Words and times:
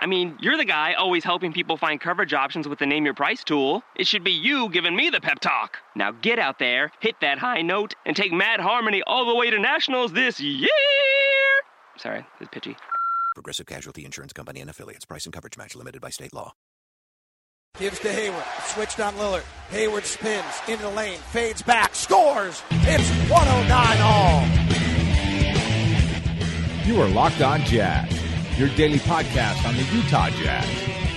I 0.00 0.06
mean, 0.06 0.36
you're 0.40 0.56
the 0.56 0.64
guy 0.64 0.92
always 0.94 1.24
helping 1.24 1.52
people 1.52 1.76
find 1.76 2.00
coverage 2.00 2.34
options 2.34 2.68
with 2.68 2.78
the 2.78 2.86
Name 2.86 3.04
Your 3.04 3.14
Price 3.14 3.42
tool. 3.42 3.82
It 3.96 4.06
should 4.06 4.24
be 4.24 4.30
you 4.32 4.68
giving 4.68 4.94
me 4.94 5.08
the 5.10 5.20
pep 5.20 5.40
talk. 5.40 5.78
Now 5.94 6.12
get 6.12 6.38
out 6.38 6.58
there, 6.58 6.90
hit 7.00 7.16
that 7.22 7.38
high 7.38 7.62
note, 7.62 7.94
and 8.04 8.14
take 8.14 8.32
Mad 8.32 8.60
Harmony 8.60 9.02
all 9.06 9.26
the 9.26 9.34
way 9.34 9.50
to 9.50 9.58
nationals 9.58 10.12
this 10.12 10.38
year. 10.38 10.68
Sorry, 11.96 12.26
it's 12.40 12.50
pitchy. 12.50 12.76
Progressive 13.34 13.66
Casualty 13.66 14.04
Insurance 14.04 14.32
Company 14.32 14.60
and 14.60 14.68
affiliates. 14.68 15.04
Price 15.06 15.24
and 15.24 15.32
coverage 15.32 15.56
match 15.56 15.74
limited 15.74 16.00
by 16.02 16.10
state 16.10 16.34
law. 16.34 16.52
Gives 17.78 17.98
to 18.00 18.10
Hayward. 18.10 18.44
Switched 18.64 19.00
on 19.00 19.14
Lillard. 19.14 19.44
Hayward 19.68 20.04
spins 20.04 20.44
into 20.68 20.82
the 20.82 20.90
lane. 20.90 21.18
Fades 21.18 21.60
back. 21.62 21.94
Scores. 21.94 22.62
It's 22.70 23.10
109 23.30 24.00
all. 24.00 24.46
You 26.86 27.02
are 27.02 27.08
Locked 27.08 27.42
On 27.42 27.60
Jazz, 27.62 28.08
your 28.56 28.68
daily 28.70 28.98
podcast 29.00 29.66
on 29.66 29.76
the 29.76 29.82
Utah 29.94 30.30
Jazz. 30.30 30.66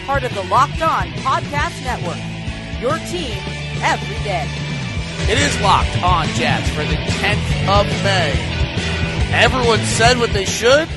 Part 0.05 0.23
of 0.23 0.33
the 0.33 0.43
Locked 0.43 0.81
On 0.81 1.07
Podcast 1.23 1.81
Network. 1.85 2.17
Your 2.81 2.97
team 3.09 3.37
every 3.81 4.23
day. 4.25 4.45
It 5.31 5.37
is 5.37 5.61
Locked 5.61 6.03
On 6.03 6.25
Jazz 6.35 6.67
for 6.71 6.83
the 6.83 6.95
10th 6.95 7.79
of 7.79 7.85
May. 8.03 8.33
Everyone 9.31 9.79
said 9.79 10.17
what 10.17 10.33
they 10.33 10.43
should, 10.43 10.89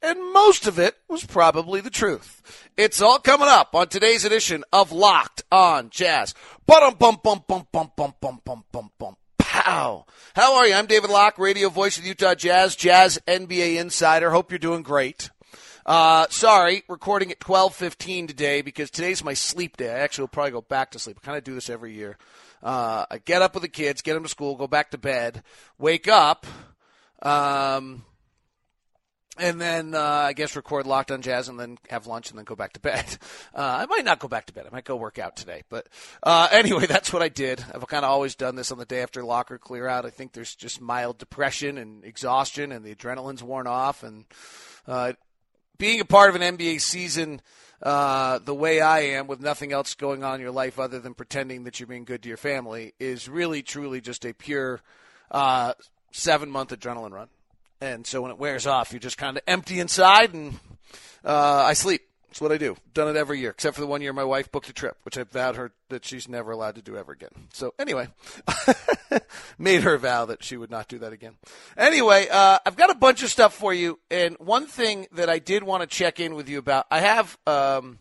and 0.00 0.32
most 0.32 0.66
of 0.66 0.78
it 0.78 0.94
was 1.08 1.24
probably 1.24 1.82
the 1.82 1.90
truth. 1.90 2.40
It's 2.78 3.02
all 3.02 3.18
coming 3.18 3.48
up 3.48 3.74
on 3.74 3.88
today's 3.88 4.24
edition 4.24 4.64
of 4.72 4.90
Locked 4.90 5.42
On 5.52 5.90
Jazz. 5.90 6.34
Bum 6.66 6.94
bum 6.94 7.18
bum 7.22 7.44
bum 7.46 7.66
bum 7.70 7.90
bum 7.94 8.14
bum 8.20 8.40
bum 8.42 8.64
bum 8.72 8.90
bum. 8.98 9.16
Pow. 9.38 10.06
How 10.34 10.56
are 10.56 10.66
you? 10.66 10.74
I'm 10.74 10.86
David 10.86 11.10
Locke, 11.10 11.38
radio 11.38 11.68
voice 11.68 11.96
of 11.98 12.04
the 12.04 12.08
Utah 12.08 12.34
Jazz, 12.34 12.74
Jazz 12.74 13.18
NBA 13.28 13.78
insider. 13.78 14.30
Hope 14.30 14.50
you're 14.50 14.58
doing 14.58 14.82
great. 14.82 15.30
Uh, 15.86 16.26
sorry, 16.30 16.82
recording 16.88 17.30
at 17.30 17.40
12:15 17.40 18.26
today 18.26 18.62
because 18.62 18.90
today's 18.90 19.22
my 19.22 19.34
sleep 19.34 19.76
day. 19.76 19.90
I 19.90 19.98
actually 19.98 20.22
will 20.22 20.28
probably 20.28 20.52
go 20.52 20.62
back 20.62 20.92
to 20.92 20.98
sleep. 20.98 21.18
I 21.22 21.26
kind 21.26 21.36
of 21.36 21.44
do 21.44 21.54
this 21.54 21.68
every 21.68 21.92
year. 21.92 22.16
Uh, 22.62 23.04
I 23.10 23.18
get 23.18 23.42
up 23.42 23.52
with 23.52 23.62
the 23.62 23.68
kids, 23.68 24.00
get 24.00 24.14
them 24.14 24.22
to 24.22 24.28
school, 24.28 24.56
go 24.56 24.66
back 24.66 24.92
to 24.92 24.98
bed, 24.98 25.42
wake 25.76 26.08
up, 26.08 26.46
um, 27.20 28.02
and 29.36 29.60
then 29.60 29.94
uh, 29.94 30.00
I 30.00 30.32
guess 30.32 30.56
record 30.56 30.86
Locked 30.86 31.10
on 31.10 31.20
Jazz, 31.20 31.50
and 31.50 31.60
then 31.60 31.76
have 31.90 32.06
lunch, 32.06 32.30
and 32.30 32.38
then 32.38 32.46
go 32.46 32.56
back 32.56 32.72
to 32.74 32.80
bed. 32.80 33.04
Uh, 33.56 33.82
I 33.82 33.86
might 33.86 34.04
not 34.04 34.18
go 34.18 34.26
back 34.26 34.46
to 34.46 34.52
bed. 34.52 34.66
I 34.66 34.74
might 34.74 34.84
go 34.84 34.96
work 34.96 35.16
out 35.16 35.36
today. 35.36 35.62
But 35.68 35.86
uh, 36.24 36.48
anyway, 36.50 36.86
that's 36.88 37.12
what 37.12 37.22
I 37.22 37.28
did. 37.28 37.64
I've 37.72 37.86
kind 37.86 38.04
of 38.04 38.10
always 38.10 38.34
done 38.34 38.56
this 38.56 38.72
on 38.72 38.78
the 38.78 38.84
day 38.84 39.00
after 39.00 39.22
locker 39.22 39.58
clear 39.58 39.86
out. 39.86 40.04
I 40.04 40.10
think 40.10 40.32
there's 40.32 40.56
just 40.56 40.80
mild 40.80 41.18
depression 41.18 41.78
and 41.78 42.04
exhaustion, 42.04 42.72
and 42.72 42.84
the 42.84 42.92
adrenaline's 42.96 43.44
worn 43.44 43.68
off, 43.68 44.02
and 44.02 44.24
uh, 44.88 45.12
being 45.78 46.00
a 46.00 46.04
part 46.04 46.34
of 46.34 46.40
an 46.40 46.56
NBA 46.56 46.80
season. 46.80 47.40
Uh, 47.82 48.38
the 48.38 48.54
way 48.54 48.80
I 48.80 49.00
am, 49.00 49.26
with 49.26 49.40
nothing 49.40 49.70
else 49.72 49.94
going 49.94 50.24
on 50.24 50.36
in 50.36 50.40
your 50.40 50.52
life 50.52 50.78
other 50.78 51.00
than 51.00 51.12
pretending 51.12 51.64
that 51.64 51.78
you're 51.78 51.86
being 51.86 52.04
good 52.04 52.22
to 52.22 52.28
your 52.28 52.38
family, 52.38 52.94
is 52.98 53.28
really, 53.28 53.62
truly 53.62 54.00
just 54.00 54.24
a 54.24 54.32
pure 54.32 54.80
uh, 55.30 55.74
seven 56.10 56.50
month 56.50 56.70
adrenaline 56.70 57.10
run. 57.10 57.28
And 57.82 58.06
so 58.06 58.22
when 58.22 58.30
it 58.30 58.38
wears 58.38 58.66
off, 58.66 58.92
you're 58.92 59.00
just 59.00 59.18
kind 59.18 59.36
of 59.36 59.42
empty 59.46 59.80
inside, 59.80 60.32
and 60.32 60.58
uh, 61.24 61.64
I 61.66 61.74
sleep. 61.74 62.02
That's 62.34 62.40
what 62.40 62.50
I 62.50 62.58
do. 62.58 62.76
Done 62.94 63.06
it 63.06 63.14
every 63.14 63.38
year, 63.38 63.50
except 63.50 63.76
for 63.76 63.80
the 63.80 63.86
one 63.86 64.02
year 64.02 64.12
my 64.12 64.24
wife 64.24 64.50
booked 64.50 64.68
a 64.68 64.72
trip, 64.72 64.96
which 65.04 65.16
I 65.16 65.22
vowed 65.22 65.54
her 65.54 65.70
that 65.88 66.04
she's 66.04 66.28
never 66.28 66.50
allowed 66.50 66.74
to 66.74 66.82
do 66.82 66.96
ever 66.96 67.12
again. 67.12 67.30
So 67.52 67.74
anyway, 67.78 68.08
made 69.58 69.82
her 69.82 69.96
vow 69.98 70.24
that 70.24 70.42
she 70.42 70.56
would 70.56 70.68
not 70.68 70.88
do 70.88 70.98
that 70.98 71.12
again. 71.12 71.34
Anyway, 71.76 72.26
uh, 72.28 72.58
I've 72.66 72.74
got 72.74 72.90
a 72.90 72.96
bunch 72.96 73.22
of 73.22 73.30
stuff 73.30 73.54
for 73.54 73.72
you, 73.72 74.00
and 74.10 74.36
one 74.40 74.66
thing 74.66 75.06
that 75.12 75.30
I 75.30 75.38
did 75.38 75.62
want 75.62 75.82
to 75.82 75.86
check 75.86 76.18
in 76.18 76.34
with 76.34 76.48
you 76.48 76.58
about, 76.58 76.86
I 76.90 76.98
have. 77.02 77.38
Um, 77.46 78.00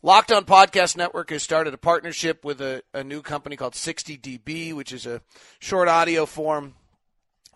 Locked 0.00 0.30
On 0.30 0.44
Podcast 0.44 0.96
Network 0.96 1.30
has 1.30 1.42
started 1.42 1.74
a 1.74 1.78
partnership 1.78 2.44
with 2.44 2.60
a, 2.60 2.82
a 2.94 3.02
new 3.02 3.20
company 3.20 3.56
called 3.56 3.74
60dB, 3.74 4.72
which 4.72 4.92
is 4.92 5.06
a 5.06 5.22
short 5.58 5.88
audio 5.88 6.24
form 6.24 6.74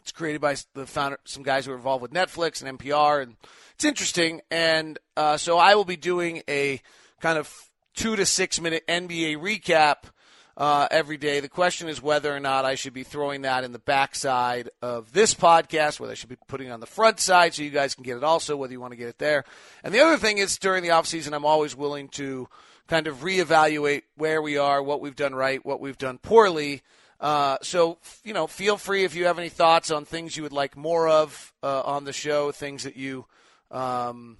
it's 0.02 0.12
created 0.12 0.40
by 0.40 0.56
the 0.74 0.86
founder, 0.86 1.18
some 1.24 1.44
guys 1.44 1.66
who 1.66 1.72
are 1.72 1.76
involved 1.76 2.02
with 2.02 2.12
Netflix 2.12 2.62
and 2.62 2.78
NPR, 2.78 3.22
and 3.22 3.36
it's 3.74 3.84
interesting. 3.84 4.40
And 4.50 4.98
uh, 5.16 5.36
so 5.36 5.58
I 5.58 5.76
will 5.76 5.84
be 5.84 5.96
doing 5.96 6.42
a 6.48 6.80
kind 7.20 7.38
of 7.38 7.70
two 7.94 8.16
to 8.16 8.26
six 8.26 8.60
minute 8.60 8.84
NBA 8.88 9.36
recap 9.36 10.10
uh, 10.56 10.88
every 10.90 11.16
day. 11.16 11.38
The 11.38 11.48
question 11.48 11.88
is 11.88 12.02
whether 12.02 12.34
or 12.34 12.40
not 12.40 12.64
I 12.64 12.74
should 12.74 12.92
be 12.92 13.04
throwing 13.04 13.42
that 13.42 13.62
in 13.62 13.70
the 13.70 13.78
backside 13.78 14.70
of 14.82 15.12
this 15.12 15.34
podcast, 15.34 16.00
whether 16.00 16.12
I 16.12 16.16
should 16.16 16.28
be 16.28 16.36
putting 16.48 16.66
it 16.66 16.72
on 16.72 16.80
the 16.80 16.86
front 16.86 17.20
side 17.20 17.54
so 17.54 17.62
you 17.62 17.70
guys 17.70 17.94
can 17.94 18.02
get 18.02 18.16
it 18.16 18.24
also, 18.24 18.56
whether 18.56 18.72
you 18.72 18.80
want 18.80 18.92
to 18.92 18.98
get 18.98 19.08
it 19.08 19.18
there. 19.18 19.44
And 19.84 19.94
the 19.94 20.00
other 20.00 20.16
thing 20.16 20.38
is 20.38 20.58
during 20.58 20.82
the 20.82 20.90
off 20.90 21.06
season, 21.06 21.32
I'm 21.32 21.46
always 21.46 21.76
willing 21.76 22.08
to 22.10 22.48
kind 22.88 23.06
of 23.06 23.18
reevaluate 23.18 24.02
where 24.16 24.42
we 24.42 24.58
are, 24.58 24.82
what 24.82 25.00
we've 25.00 25.16
done 25.16 25.34
right, 25.34 25.64
what 25.64 25.80
we've 25.80 25.96
done 25.96 26.18
poorly 26.18 26.82
uh, 27.22 27.56
so, 27.62 27.98
you 28.24 28.34
know, 28.34 28.48
feel 28.48 28.76
free 28.76 29.04
if 29.04 29.14
you 29.14 29.26
have 29.26 29.38
any 29.38 29.48
thoughts 29.48 29.92
on 29.92 30.04
things 30.04 30.36
you 30.36 30.42
would 30.42 30.52
like 30.52 30.76
more 30.76 31.08
of 31.08 31.52
uh, 31.62 31.80
on 31.82 32.04
the 32.04 32.12
show, 32.12 32.50
things 32.50 32.82
that 32.82 32.96
you 32.96 33.24
um, 33.70 34.38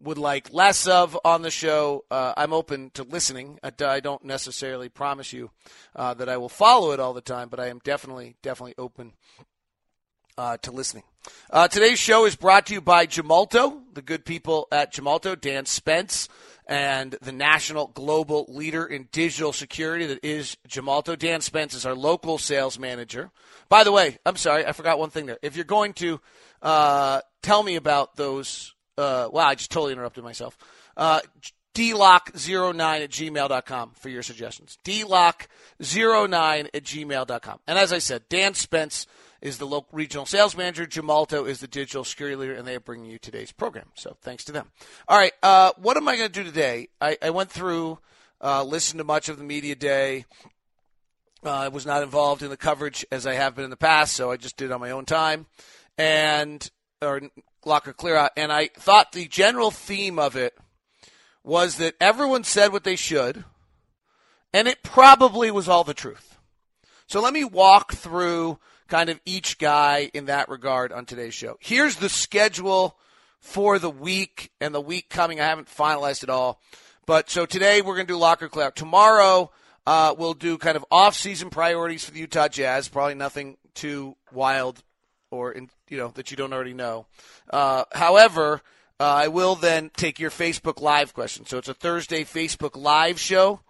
would 0.00 0.16
like 0.16 0.52
less 0.52 0.86
of 0.86 1.18
on 1.24 1.42
the 1.42 1.50
show. 1.50 2.04
Uh, 2.08 2.32
I'm 2.36 2.52
open 2.52 2.90
to 2.94 3.02
listening. 3.02 3.58
I, 3.64 3.72
I 3.84 3.98
don't 3.98 4.24
necessarily 4.24 4.88
promise 4.88 5.32
you 5.32 5.50
uh, 5.96 6.14
that 6.14 6.28
I 6.28 6.36
will 6.36 6.48
follow 6.48 6.92
it 6.92 7.00
all 7.00 7.12
the 7.12 7.20
time, 7.20 7.48
but 7.48 7.58
I 7.58 7.66
am 7.66 7.80
definitely, 7.82 8.36
definitely 8.42 8.76
open 8.78 9.14
uh, 10.38 10.56
to 10.58 10.70
listening. 10.70 11.02
Uh, 11.50 11.66
today's 11.66 11.98
show 11.98 12.26
is 12.26 12.36
brought 12.36 12.66
to 12.66 12.74
you 12.74 12.80
by 12.80 13.06
Gemalto, 13.06 13.82
the 13.92 14.02
good 14.02 14.24
people 14.24 14.68
at 14.70 14.92
Gemalto, 14.92 15.38
Dan 15.38 15.66
Spence, 15.66 16.28
and 16.70 17.16
the 17.20 17.32
national 17.32 17.88
global 17.88 18.46
leader 18.48 18.86
in 18.86 19.08
digital 19.10 19.52
security 19.52 20.06
that 20.06 20.24
is 20.24 20.56
Gemalto. 20.68 21.18
Dan 21.18 21.40
Spence 21.40 21.74
is 21.74 21.84
our 21.84 21.96
local 21.96 22.38
sales 22.38 22.78
manager. 22.78 23.32
By 23.68 23.82
the 23.82 23.90
way, 23.90 24.18
I'm 24.24 24.36
sorry, 24.36 24.64
I 24.64 24.70
forgot 24.70 25.00
one 25.00 25.10
thing 25.10 25.26
there. 25.26 25.38
If 25.42 25.56
you're 25.56 25.64
going 25.64 25.94
to 25.94 26.20
uh, 26.62 27.22
tell 27.42 27.64
me 27.64 27.74
about 27.74 28.14
those, 28.14 28.72
uh, 28.96 29.28
wow, 29.32 29.48
I 29.48 29.56
just 29.56 29.72
totally 29.72 29.92
interrupted 29.92 30.22
myself. 30.22 30.56
Uh, 30.96 31.20
dlocke09 31.74 33.02
at 33.02 33.10
gmail.com 33.10 33.90
for 33.94 34.08
your 34.08 34.22
suggestions. 34.22 34.78
dlocke09 34.84 36.68
at 36.72 36.84
gmail.com. 36.84 37.58
And 37.66 37.78
as 37.78 37.92
I 37.92 37.98
said, 37.98 38.28
Dan 38.28 38.54
Spence 38.54 39.08
is 39.40 39.58
the 39.58 39.66
local 39.66 39.88
regional 39.92 40.26
sales 40.26 40.56
manager. 40.56 40.86
Gemalto 40.86 41.48
is 41.48 41.60
the 41.60 41.66
digital 41.66 42.04
security 42.04 42.36
leader, 42.36 42.54
and 42.54 42.66
they 42.66 42.74
are 42.74 42.80
bringing 42.80 43.10
you 43.10 43.18
today's 43.18 43.52
program. 43.52 43.86
So 43.94 44.16
thanks 44.20 44.44
to 44.44 44.52
them. 44.52 44.70
All 45.08 45.18
right, 45.18 45.32
uh, 45.42 45.72
what 45.76 45.96
am 45.96 46.08
I 46.08 46.16
going 46.16 46.30
to 46.30 46.42
do 46.42 46.44
today? 46.44 46.88
I, 47.00 47.16
I 47.22 47.30
went 47.30 47.50
through, 47.50 47.98
uh, 48.40 48.64
listened 48.64 48.98
to 48.98 49.04
much 49.04 49.28
of 49.28 49.38
the 49.38 49.44
media 49.44 49.74
day. 49.74 50.26
Uh, 51.44 51.50
I 51.50 51.68
was 51.68 51.86
not 51.86 52.02
involved 52.02 52.42
in 52.42 52.50
the 52.50 52.56
coverage 52.56 53.06
as 53.10 53.26
I 53.26 53.34
have 53.34 53.54
been 53.54 53.64
in 53.64 53.70
the 53.70 53.76
past, 53.76 54.14
so 54.14 54.30
I 54.30 54.36
just 54.36 54.56
did 54.58 54.72
on 54.72 54.80
my 54.80 54.90
own 54.90 55.06
time, 55.06 55.46
and 55.96 56.70
or 57.00 57.22
locker 57.64 57.94
clear 57.94 58.16
out. 58.16 58.32
And 58.36 58.52
I 58.52 58.68
thought 58.68 59.12
the 59.12 59.26
general 59.26 59.70
theme 59.70 60.18
of 60.18 60.36
it 60.36 60.54
was 61.42 61.76
that 61.76 61.94
everyone 61.98 62.44
said 62.44 62.72
what 62.72 62.84
they 62.84 62.96
should, 62.96 63.44
and 64.52 64.68
it 64.68 64.82
probably 64.82 65.50
was 65.50 65.66
all 65.66 65.84
the 65.84 65.94
truth. 65.94 66.36
So 67.06 67.22
let 67.22 67.32
me 67.32 67.44
walk 67.44 67.94
through 67.94 68.58
kind 68.90 69.08
of 69.08 69.20
each 69.24 69.56
guy 69.58 70.10
in 70.12 70.26
that 70.26 70.48
regard 70.48 70.92
on 70.92 71.06
today's 71.06 71.32
show. 71.32 71.56
Here's 71.60 71.96
the 71.96 72.08
schedule 72.08 72.98
for 73.38 73.78
the 73.78 73.88
week 73.88 74.50
and 74.60 74.74
the 74.74 74.80
week 74.80 75.08
coming. 75.08 75.40
I 75.40 75.46
haven't 75.46 75.68
finalized 75.68 76.24
it 76.24 76.28
all. 76.28 76.60
But 77.06 77.30
so 77.30 77.46
today 77.46 77.80
we're 77.80 77.94
going 77.94 78.06
to 78.06 78.12
do 78.12 78.18
Locker 78.18 78.48
Cloud. 78.48 78.74
Tomorrow 78.74 79.50
uh, 79.86 80.14
we'll 80.18 80.34
do 80.34 80.58
kind 80.58 80.76
of 80.76 80.84
off-season 80.90 81.50
priorities 81.50 82.04
for 82.04 82.10
the 82.10 82.20
Utah 82.20 82.48
Jazz. 82.48 82.88
Probably 82.88 83.14
nothing 83.14 83.56
too 83.74 84.16
wild 84.32 84.82
or 85.30 85.52
in, 85.52 85.70
you 85.88 85.96
know 85.96 86.08
that 86.16 86.32
you 86.32 86.36
don't 86.36 86.52
already 86.52 86.74
know. 86.74 87.06
Uh, 87.48 87.84
however, 87.92 88.60
uh, 88.98 89.04
I 89.04 89.28
will 89.28 89.54
then 89.54 89.90
take 89.96 90.18
your 90.18 90.30
Facebook 90.30 90.80
Live 90.80 91.14
question. 91.14 91.46
So 91.46 91.58
it's 91.58 91.68
a 91.68 91.74
Thursday 91.74 92.24
Facebook 92.24 92.76
Live 92.76 93.20
show 93.20 93.60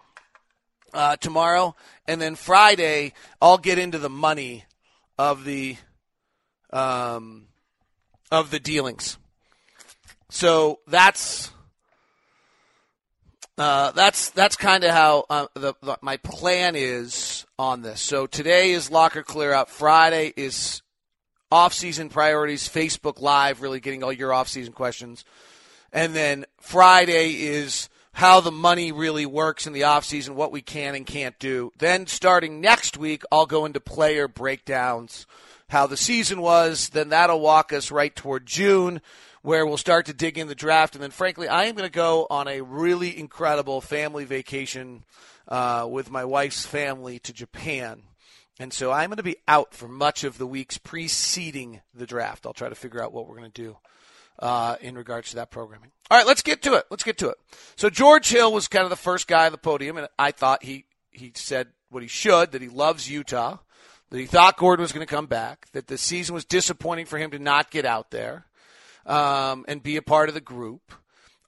uh, 0.93 1.15
tomorrow, 1.17 1.75
and 2.07 2.19
then 2.19 2.35
Friday 2.35 3.13
I'll 3.39 3.59
get 3.59 3.77
into 3.77 3.99
the 3.99 4.09
money 4.09 4.65
of 5.21 5.45
the 5.45 5.77
um, 6.73 7.45
of 8.31 8.49
the 8.49 8.59
dealings. 8.59 9.19
So 10.29 10.79
that's 10.87 11.51
uh, 13.55 13.91
that's 13.91 14.31
that's 14.31 14.55
kind 14.55 14.83
of 14.83 14.89
how 14.89 15.25
uh, 15.29 15.45
the, 15.53 15.75
the, 15.83 15.99
my 16.01 16.17
plan 16.17 16.73
is 16.75 17.45
on 17.59 17.83
this. 17.83 18.01
So 18.01 18.25
today 18.25 18.71
is 18.71 18.89
locker 18.89 19.21
clear 19.21 19.53
out. 19.53 19.69
Friday 19.69 20.33
is 20.35 20.81
off-season 21.51 22.09
priorities. 22.09 22.67
Facebook 22.67 23.21
Live, 23.21 23.61
really 23.61 23.79
getting 23.79 24.03
all 24.03 24.11
your 24.11 24.33
off-season 24.33 24.73
questions, 24.73 25.23
and 25.93 26.15
then 26.15 26.45
Friday 26.59 27.43
is 27.43 27.89
how 28.13 28.41
the 28.41 28.51
money 28.51 28.91
really 28.91 29.25
works 29.25 29.65
in 29.65 29.73
the 29.73 29.81
offseason, 29.81 30.35
what 30.35 30.51
we 30.51 30.61
can 30.61 30.95
and 30.95 31.05
can't 31.05 31.37
do. 31.39 31.71
Then 31.77 32.07
starting 32.07 32.61
next 32.61 32.97
week, 32.97 33.23
I'll 33.31 33.45
go 33.45 33.65
into 33.65 33.79
player 33.79 34.27
breakdowns, 34.27 35.25
how 35.69 35.87
the 35.87 35.97
season 35.97 36.41
was. 36.41 36.89
Then 36.89 37.09
that'll 37.09 37.39
walk 37.39 37.71
us 37.71 37.91
right 37.91 38.15
toward 38.15 38.45
June, 38.45 39.01
where 39.41 39.65
we'll 39.65 39.77
start 39.77 40.05
to 40.07 40.13
dig 40.13 40.37
in 40.37 40.47
the 40.47 40.55
draft. 40.55 40.93
And 40.93 41.01
then, 41.01 41.11
frankly, 41.11 41.47
I 41.47 41.65
am 41.65 41.75
going 41.75 41.87
to 41.87 41.93
go 41.93 42.27
on 42.29 42.47
a 42.47 42.61
really 42.61 43.17
incredible 43.17 43.79
family 43.79 44.25
vacation 44.25 45.03
uh, 45.47 45.87
with 45.89 46.11
my 46.11 46.25
wife's 46.25 46.65
family 46.65 47.19
to 47.19 47.33
Japan. 47.33 48.03
And 48.59 48.73
so 48.73 48.91
I'm 48.91 49.09
going 49.09 49.17
to 49.17 49.23
be 49.23 49.37
out 49.47 49.73
for 49.73 49.87
much 49.87 50.23
of 50.23 50.37
the 50.37 50.45
weeks 50.45 50.77
preceding 50.77 51.81
the 51.95 52.05
draft. 52.05 52.45
I'll 52.45 52.53
try 52.53 52.69
to 52.69 52.75
figure 52.75 53.01
out 53.01 53.13
what 53.13 53.27
we're 53.27 53.37
going 53.37 53.51
to 53.51 53.61
do 53.63 53.77
uh, 54.39 54.75
in 54.81 54.95
regards 54.95 55.29
to 55.29 55.35
that 55.37 55.51
programming. 55.51 55.91
All 56.09 56.17
right, 56.17 56.27
let's 56.27 56.41
get 56.41 56.61
to 56.63 56.73
it. 56.73 56.85
Let's 56.89 57.03
get 57.03 57.17
to 57.19 57.29
it. 57.29 57.37
So 57.75 57.89
George 57.89 58.29
Hill 58.29 58.51
was 58.51 58.67
kind 58.67 58.83
of 58.83 58.89
the 58.89 58.95
first 58.95 59.27
guy 59.27 59.45
on 59.45 59.51
the 59.51 59.57
podium, 59.57 59.97
and 59.97 60.07
I 60.19 60.31
thought 60.31 60.63
he 60.63 60.85
he 61.11 61.31
said 61.35 61.67
what 61.89 62.03
he 62.03 62.09
should 62.09 62.51
that 62.51 62.61
he 62.61 62.69
loves 62.69 63.09
Utah, 63.09 63.57
that 64.09 64.17
he 64.17 64.25
thought 64.25 64.57
Gordon 64.57 64.81
was 64.81 64.91
going 64.91 65.05
to 65.05 65.13
come 65.13 65.27
back, 65.27 65.67
that 65.73 65.87
the 65.87 65.97
season 65.97 66.33
was 66.33 66.45
disappointing 66.45 67.05
for 67.05 67.17
him 67.17 67.31
to 67.31 67.39
not 67.39 67.71
get 67.71 67.85
out 67.85 68.11
there 68.11 68.45
um, 69.05 69.65
and 69.67 69.83
be 69.83 69.97
a 69.97 70.01
part 70.01 70.29
of 70.29 70.35
the 70.35 70.41
group. 70.41 70.93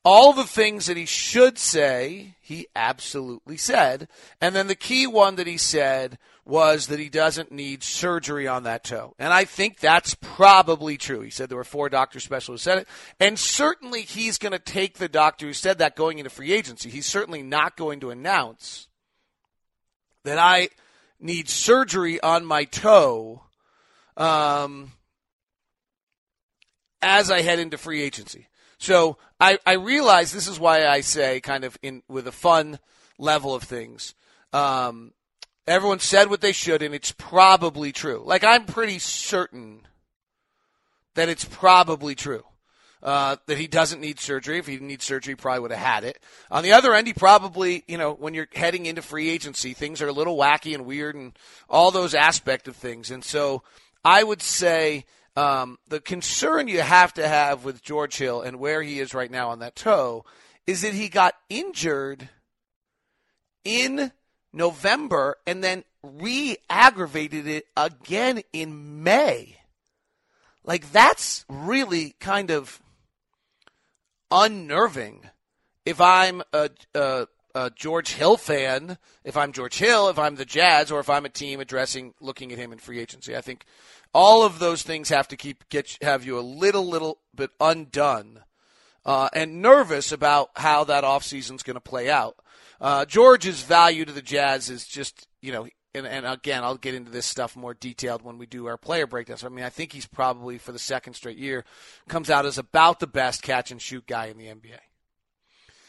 All 0.06 0.34
the 0.34 0.44
things 0.44 0.88
that 0.88 0.98
he 0.98 1.06
should 1.06 1.58
say, 1.58 2.36
he 2.42 2.68
absolutely 2.76 3.56
said. 3.56 4.10
And 4.42 4.54
then 4.54 4.68
the 4.68 4.76
key 4.76 5.08
one 5.08 5.38
that 5.38 5.48
he 5.48 5.58
said 5.58 6.18
was 6.46 6.88
that 6.88 7.00
he 7.00 7.10
doesn't 7.10 7.52
need 7.52 7.84
surgery 7.84 8.48
on 8.48 8.64
that 8.64 8.84
toe. 8.84 9.16
And 9.18 9.32
I 9.32 9.46
think 9.46 9.80
that's 9.80 10.16
probably 10.16 10.98
true. 10.98 11.22
He 11.22 11.30
said 11.30 11.50
there 11.50 11.58
were 11.58 11.64
four 11.64 11.88
doctor 11.88 12.20
specialists 12.20 12.66
who 12.66 12.72
said 12.72 12.80
it. 12.80 12.88
And 13.20 13.40
certainly 13.40 14.02
he's 14.02 14.38
going 14.38 14.52
to 14.52 14.60
take 14.60 14.98
the 14.98 15.08
doctor 15.08 15.46
who 15.46 15.54
said 15.54 15.78
that 15.78 15.96
going 15.96 16.20
into 16.20 16.30
free 16.30 16.52
agency. 16.52 16.90
He's 16.90 17.06
certainly 17.06 17.44
not 17.44 17.78
going 17.78 18.02
to 18.02 18.10
announce 18.10 18.88
that 20.26 20.38
I 20.38 20.70
need 21.20 21.48
surgery 21.48 22.22
on 22.22 22.46
my 22.46 22.66
toe 22.66 23.44
um, 24.18 24.92
as 27.02 27.32
I 27.32 27.42
head 27.42 27.60
into 27.60 27.78
free 27.78 28.02
agency. 28.02 28.48
So 28.78 29.18
I, 29.40 29.60
I 29.66 29.74
realize 29.74 30.34
this 30.34 30.50
is 30.50 30.60
why 30.60 30.86
I 30.86 31.00
say, 31.02 31.40
kind 31.40 31.64
of 31.64 31.78
in 31.82 32.04
with 32.10 32.28
a 32.28 32.34
fun 32.34 32.80
level 33.18 33.56
of 33.56 33.64
things. 33.64 34.14
Um, 34.52 35.14
Everyone 35.66 36.00
said 36.00 36.30
what 36.30 36.42
they 36.42 36.52
should, 36.52 36.82
and 36.82 36.94
it's 36.94 37.14
probably 37.14 37.92
true. 37.92 38.22
Like, 38.26 38.44
I'm 38.44 38.66
pretty 38.66 39.00
certain 39.00 39.82
that 41.16 41.30
it's 41.30 41.46
probably 41.46 42.16
true. 42.16 42.44
Uh, 43.02 43.36
that 43.48 43.58
he 43.58 43.68
doesn't 43.68 44.00
need 44.00 44.18
surgery. 44.18 44.60
If 44.60 44.68
he 44.68 44.76
didn't 44.76 44.88
need 44.88 45.02
surgery, 45.02 45.34
he 45.34 45.36
probably 45.36 45.60
would 45.60 45.72
have 45.72 45.80
had 45.80 46.04
it. 46.06 46.20
On 46.50 46.64
the 46.64 46.72
other 46.72 46.94
end, 46.94 47.06
he 47.06 47.14
probably, 47.14 47.84
you 47.86 47.98
know, 47.98 48.14
when 48.14 48.34
you're 48.34 48.48
heading 48.54 48.86
into 48.86 49.02
free 49.02 49.30
agency, 49.30 49.74
things 49.74 50.02
are 50.02 50.08
a 50.08 50.14
little 50.14 50.38
wacky 50.38 50.74
and 50.74 50.86
weird 50.86 51.16
and 51.16 51.38
all 51.70 51.92
those 51.92 52.16
aspect 52.16 52.70
of 52.70 52.78
things. 52.78 53.12
And 53.12 53.22
so 53.22 53.62
I 54.06 54.24
would 54.24 54.42
say 54.42 55.04
um, 55.36 55.80
the 55.90 56.00
concern 56.00 56.70
you 56.70 56.80
have 56.80 57.14
to 57.16 57.28
have 57.28 57.66
with 57.66 57.84
George 57.84 58.18
Hill 58.18 58.42
and 58.42 58.58
where 58.58 58.82
he 58.82 59.02
is 59.02 59.14
right 59.14 59.32
now 59.32 59.50
on 59.50 59.60
that 59.60 59.76
toe 59.76 60.24
is 60.66 60.82
that 60.84 60.94
he 60.94 61.10
got 61.10 61.36
injured 61.50 62.30
in 63.66 64.14
November 64.54 65.38
and 65.46 65.64
then 65.64 65.84
re 66.02 66.58
aggravated 66.70 67.48
it 67.48 67.66
again 67.76 68.42
in 68.54 69.04
May. 69.04 69.58
Like, 70.64 70.92
that's 70.92 71.46
really 71.50 72.16
kind 72.20 72.52
of 72.52 72.82
unnerving. 74.32 75.30
If 75.86 76.00
I'm 76.00 76.42
a, 76.54 76.70
a, 76.96 77.28
a, 77.54 77.70
George 77.72 78.14
Hill 78.14 78.38
fan, 78.38 78.98
if 79.26 79.36
I'm 79.36 79.52
George 79.52 79.78
Hill, 79.78 80.08
if 80.08 80.18
I'm 80.18 80.36
the 80.36 80.46
Jazz, 80.46 80.92
or 80.92 81.02
if 81.02 81.10
I'm 81.10 81.26
a 81.26 81.30
team 81.30 81.60
addressing 81.60 82.14
looking 82.22 82.54
at 82.54 82.58
him 82.58 82.72
in 82.72 82.80
free 82.80 83.00
agency, 83.00 83.36
I 83.36 83.42
think 83.42 83.66
all 84.14 84.44
of 84.44 84.60
those 84.60 84.84
things 84.84 85.10
have 85.10 85.28
to 85.30 85.36
keep 85.36 85.68
get 85.70 85.98
have 86.02 86.26
you 86.26 86.40
a 86.40 86.42
little 86.42 86.88
little 86.88 87.20
bit 87.36 87.50
undone 87.60 88.40
uh, 89.06 89.30
and 89.34 89.62
nervous 89.62 90.12
about 90.12 90.52
how 90.56 90.84
that 90.86 91.04
offseason 91.04 91.56
is 91.56 91.64
going 91.64 91.76
to 91.76 91.82
play 91.82 92.10
out. 92.10 92.38
Uh, 92.84 93.06
George's 93.06 93.64
value 93.64 94.04
to 94.04 94.12
the 94.12 94.22
Jazz 94.22 94.70
is 94.70 94.86
just, 94.86 95.26
you 95.42 95.54
know, 95.54 95.66
and, 95.96 96.06
and, 96.06 96.26
again, 96.26 96.66
I'll 96.66 96.76
get 96.76 96.96
into 96.96 97.12
this 97.12 97.26
stuff 97.26 97.56
more 97.56 97.74
detailed 97.74 98.24
when 98.24 98.38
we 98.38 98.46
do 98.46 98.66
our 98.66 98.78
player 98.78 99.08
breakdowns. 99.08 99.46
I 99.46 99.50
mean, 99.50 99.64
I 99.64 99.70
think 99.70 99.94
he's 99.94 100.06
probably 100.06 100.58
for 100.58 100.74
the 100.74 100.80
second 100.80 101.14
straight 101.14 101.38
year 101.38 101.64
comes 102.10 102.30
out 102.30 102.46
as 102.46 102.58
about 102.58 103.00
the 103.00 103.08
best 103.08 103.42
catch 103.42 103.72
and 103.72 103.82
shoot 103.82 104.06
guy 104.06 104.26
in 104.26 104.38
the 104.38 104.48
NBA. 104.48 104.80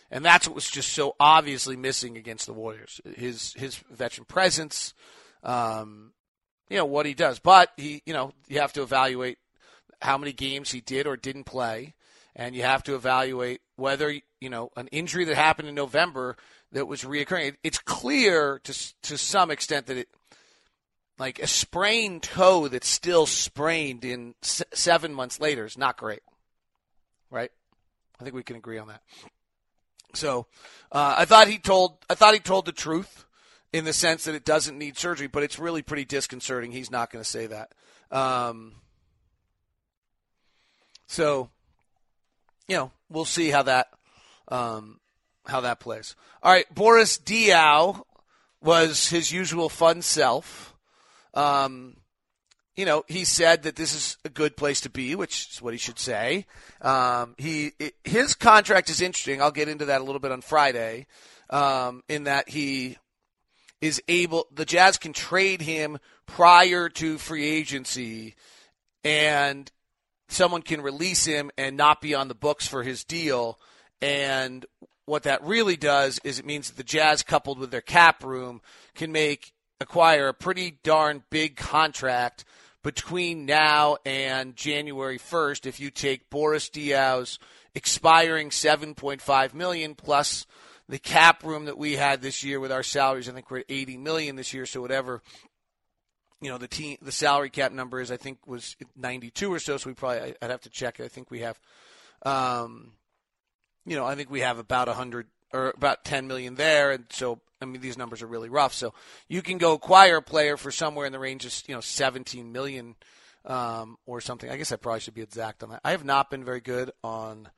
And 0.08 0.25
that's 0.25 0.46
what 0.46 0.55
was 0.55 0.70
just 0.70 0.93
so 0.93 1.17
obviously 1.19 1.75
missing 1.75 2.17
against 2.17 2.46
the 2.46 2.52
Warriors. 2.52 3.00
His 3.17 3.55
his 3.55 3.76
veteran 3.91 4.26
presence, 4.26 4.94
um, 5.43 6.12
you 6.69 6.76
know 6.76 6.85
what 6.85 7.06
he 7.06 7.14
does. 7.14 7.41
But 7.41 7.73
he, 7.76 8.02
you 8.06 8.12
know, 8.12 8.32
you 8.46 8.61
have 8.61 8.75
to 8.75 8.82
evaluate 8.82 9.38
how 10.00 10.19
many 10.19 10.32
games 10.32 10.70
he 10.70 10.81
did 10.81 11.08
or 11.08 11.17
didn't 11.17 11.44
play, 11.44 11.94
and 12.37 12.55
you 12.55 12.62
have 12.62 12.85
to 12.85 12.94
evaluate 12.94 13.62
whether 13.75 14.14
you 14.41 14.50
know 14.50 14.70
an 14.76 14.87
injury 14.88 15.25
that 15.25 15.35
happened 15.35 15.69
in 15.69 15.75
November 15.75 16.37
that 16.75 16.87
was 16.87 17.03
reoccurring. 17.03 17.55
It's 17.62 17.79
clear 17.79 18.61
to 18.65 18.94
to 19.03 19.17
some 19.17 19.50
extent 19.50 19.87
that 19.87 19.97
it, 19.97 20.09
like 21.19 21.38
a 21.38 21.47
sprained 21.47 22.25
toe 22.25 22.69
that's 22.69 22.88
still 22.88 23.26
sprained 23.26 24.05
in 24.05 24.35
s- 24.43 24.62
seven 24.75 25.15
months 25.15 25.41
later 25.41 25.65
is 25.65 25.79
not 25.79 25.97
great, 25.97 26.23
right? 27.31 27.50
I 28.21 28.25
think 28.25 28.35
we 28.35 28.43
can 28.43 28.56
agree 28.56 28.79
on 28.79 28.88
that. 28.88 29.03
So, 30.15 30.47
uh, 30.93 31.15
I 31.19 31.25
thought 31.25 31.49
he 31.49 31.59
told 31.59 31.99
I 32.11 32.17
thought 32.17 32.35
he 32.35 32.41
told 32.41 32.67
the 32.67 32.73
truth 32.73 33.25
in 33.73 33.85
the 33.85 33.93
sense 33.93 34.25
that 34.25 34.35
it 34.35 34.44
doesn't 34.44 34.77
need 34.77 34.99
surgery, 34.99 35.29
but 35.29 35.44
it's 35.44 35.61
really 35.61 35.82
pretty 35.82 36.05
disconcerting. 36.05 36.73
He's 36.73 36.91
not 36.91 37.11
going 37.11 37.23
to 37.23 37.29
say 37.29 37.47
that. 37.47 37.73
Um, 38.11 38.75
so, 41.06 41.50
you 42.67 42.77
know, 42.77 42.91
we'll 43.09 43.25
see 43.25 43.50
how 43.50 43.62
that 43.62 43.88
um, 44.49 44.99
how 45.46 45.61
that 45.61 45.81
plays. 45.81 46.14
All 46.43 46.52
right, 46.52 46.73
Boris 46.75 47.19
Diaw 47.19 48.02
was 48.62 49.08
his 49.11 49.32
usual 49.32 49.69
fun 49.69 50.02
self. 50.02 50.75
Um, 51.35 51.96
you 52.76 52.85
know, 52.85 53.05
he 53.06 53.25
said 53.25 53.62
that 53.62 53.76
this 53.76 53.94
is 53.94 54.17
a 54.24 54.29
good 54.29 54.56
place 54.56 54.81
to 54.81 54.91
be, 54.91 55.15
which 55.15 55.48
is 55.53 55.63
what 55.63 55.74
he 55.74 55.79
should 55.79 55.98
say. 55.98 56.46
Um, 56.81 57.34
he 57.39 57.72
it, 57.79 57.94
his 58.03 58.34
contract 58.34 58.91
is 58.91 59.01
interesting. 59.01 59.41
I'll 59.41 59.53
get 59.53 59.69
into 59.69 59.84
that 59.86 60.01
a 60.01 60.05
little 60.05 60.20
bit 60.20 60.32
on 60.32 60.41
Friday. 60.41 61.06
Um, 61.51 62.03
in 62.08 62.24
that 62.24 62.48
he 62.48 62.96
is 63.81 64.03
able, 64.08 64.46
the 64.53 64.65
Jazz 64.65 64.96
can 64.96 65.13
trade 65.13 65.60
him 65.60 65.98
prior 66.27 66.89
to 66.89 67.19
free 67.19 67.44
agency, 67.44 68.34
and 69.05 69.70
someone 70.29 70.63
can 70.63 70.81
release 70.81 71.27
him 71.27 71.51
and 71.58 71.77
not 71.77 72.01
be 72.01 72.15
on 72.15 72.29
the 72.29 72.34
books 72.34 72.67
for 72.67 72.82
his 72.82 73.05
deal. 73.05 73.58
And 74.01 74.67
what 75.06 75.25
that 75.25 75.43
really 75.43 75.77
does 75.77 76.19
is 76.25 76.39
it 76.39 76.46
means 76.46 76.69
that 76.69 76.77
the 76.77 76.84
Jazz, 76.84 77.23
coupled 77.23 77.58
with 77.58 77.70
their 77.70 77.81
cap 77.81 78.25
room, 78.25 78.61
can 78.94 79.13
make 79.13 79.53
acquire 79.81 80.29
a 80.29 80.34
pretty 80.34 80.79
darn 80.82 81.25
big 81.31 81.56
contract 81.56 82.44
between 82.82 83.46
now 83.46 83.96
and 84.05 84.56
January 84.56 85.19
1st 85.19 85.67
if 85.67 85.81
you 85.81 85.91
take 85.91 86.31
Boris 86.31 86.69
Diaw's 86.69 87.39
expiring 87.75 88.51
7.5 88.51 89.55
million 89.55 89.94
plus 89.94 90.46
the 90.89 90.99
cap 90.99 91.43
room 91.43 91.65
that 91.65 91.79
we 91.79 91.94
had 91.94 92.20
this 92.20 92.44
year 92.44 92.61
with 92.61 92.70
our 92.70 92.82
salaries. 92.82 93.29
I 93.29 93.32
think 93.32 93.51
we're 93.51 93.61
at 93.61 93.67
80 93.69 93.96
million 93.96 94.37
this 94.37 94.53
year 94.53 94.67
so 94.67 94.81
whatever 94.81 95.23
you 96.41 96.51
know 96.51 96.58
the 96.58 96.69
team 96.69 96.99
the 97.01 97.13
salary 97.13 97.49
cap 97.49 97.73
number 97.73 98.01
is 98.01 98.11
I 98.11 98.19
think 98.19 98.46
was 98.46 98.77
92 98.96 99.53
or 99.53 99.58
so 99.58 99.79
so 99.79 99.89
we 99.89 99.94
probably 99.94 100.34
I'd 100.41 100.51
have 100.51 100.61
to 100.63 100.70
check 100.70 101.01
it. 101.01 101.05
I 101.05 101.08
think 101.08 101.31
we 101.31 101.41
have 101.41 101.58
um, 102.25 102.93
you 103.86 103.96
know, 103.96 104.05
I 104.05 104.14
think 104.14 104.31
we 104.31 104.41
have 104.41 104.58
about 104.58 104.88
a 104.88 104.94
hundred 104.94 105.26
or 105.53 105.72
about 105.76 106.05
10 106.05 106.26
million 106.26 106.56
there, 106.56 106.91
and 106.91 107.05
so 107.10 107.41
I 107.60 107.64
mean 107.64 107.81
these 107.81 107.96
numbers 107.96 108.22
are 108.22 108.26
really 108.26 108.48
rough. 108.48 108.74
So 108.74 108.94
you 109.29 109.43
can 109.43 109.58
go 109.58 109.74
acquire 109.74 110.17
a 110.17 110.22
player 110.22 110.56
for 110.56 110.70
somewhere 110.70 111.06
in 111.06 111.12
the 111.12 111.19
range 111.19 111.44
of 111.44 111.55
you 111.67 111.74
know 111.74 111.81
17 111.81 112.50
million 112.53 112.96
um, 113.44 113.96
or 114.06 114.20
something. 114.20 114.50
I 114.50 114.56
guess 114.56 114.72
I 114.72 114.76
probably 114.76 115.00
should 115.00 115.14
be 115.14 115.22
exact 115.22 115.62
on 115.62 115.70
that. 115.70 115.81
I 115.84 115.93
have 115.93 116.05
not 116.05 116.31
been 116.31 116.44
very 116.44 116.60
good 116.60 116.91
on 117.03 117.48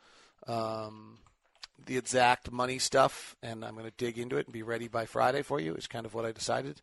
um, 0.47 1.19
the 1.87 1.97
exact 1.97 2.51
money 2.53 2.79
stuff, 2.79 3.37
and 3.43 3.65
I'm 3.65 3.75
going 3.75 3.87
to 3.87 3.97
dig 3.97 4.19
into 4.19 4.37
it 4.37 4.47
and 4.47 4.53
be 4.53 4.63
ready 4.63 4.89
by 4.89 5.07
Friday 5.07 5.43
for 5.43 5.61
you. 5.61 5.75
Is 5.75 5.87
kind 5.87 6.07
of 6.07 6.15
what 6.15 6.25
I 6.25 6.33
decided. 6.33 6.83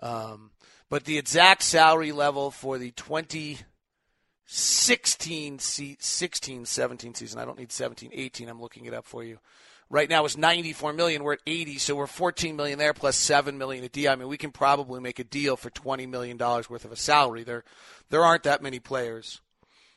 Um, 0.00 0.50
but 0.88 1.04
the 1.04 1.18
exact 1.18 1.62
salary 1.62 2.12
level 2.12 2.50
for 2.50 2.78
the 2.78 2.92
20- 2.92 3.58
16, 4.46 5.58
16 5.58 6.64
17 6.66 7.14
season. 7.14 7.40
I 7.40 7.44
don't 7.44 7.58
need 7.58 7.72
17, 7.72 8.10
18. 8.12 8.48
I'm 8.48 8.60
looking 8.60 8.84
it 8.84 8.94
up 8.94 9.06
for 9.06 9.24
you. 9.24 9.38
right 9.90 10.08
now 10.08 10.24
is 10.24 10.36
94 10.36 10.92
million. 10.92 11.22
We're 11.22 11.34
at 11.34 11.40
80, 11.46 11.78
so 11.78 11.94
we're 11.94 12.06
14 12.06 12.56
million 12.56 12.78
there 12.78 12.94
plus 12.94 13.16
7 13.16 13.56
million 13.56 13.84
at 13.84 13.92
D. 13.92 14.08
I 14.08 14.16
mean, 14.16 14.28
we 14.28 14.36
can 14.36 14.50
probably 14.52 15.00
make 15.00 15.18
a 15.18 15.24
deal 15.24 15.56
for 15.56 15.70
20 15.70 16.06
million 16.06 16.36
dollars 16.36 16.68
worth 16.68 16.84
of 16.84 16.92
a 16.92 16.96
salary. 16.96 17.44
There, 17.44 17.64
there 18.10 18.24
aren't 18.24 18.42
that 18.44 18.62
many 18.62 18.80
players 18.80 19.40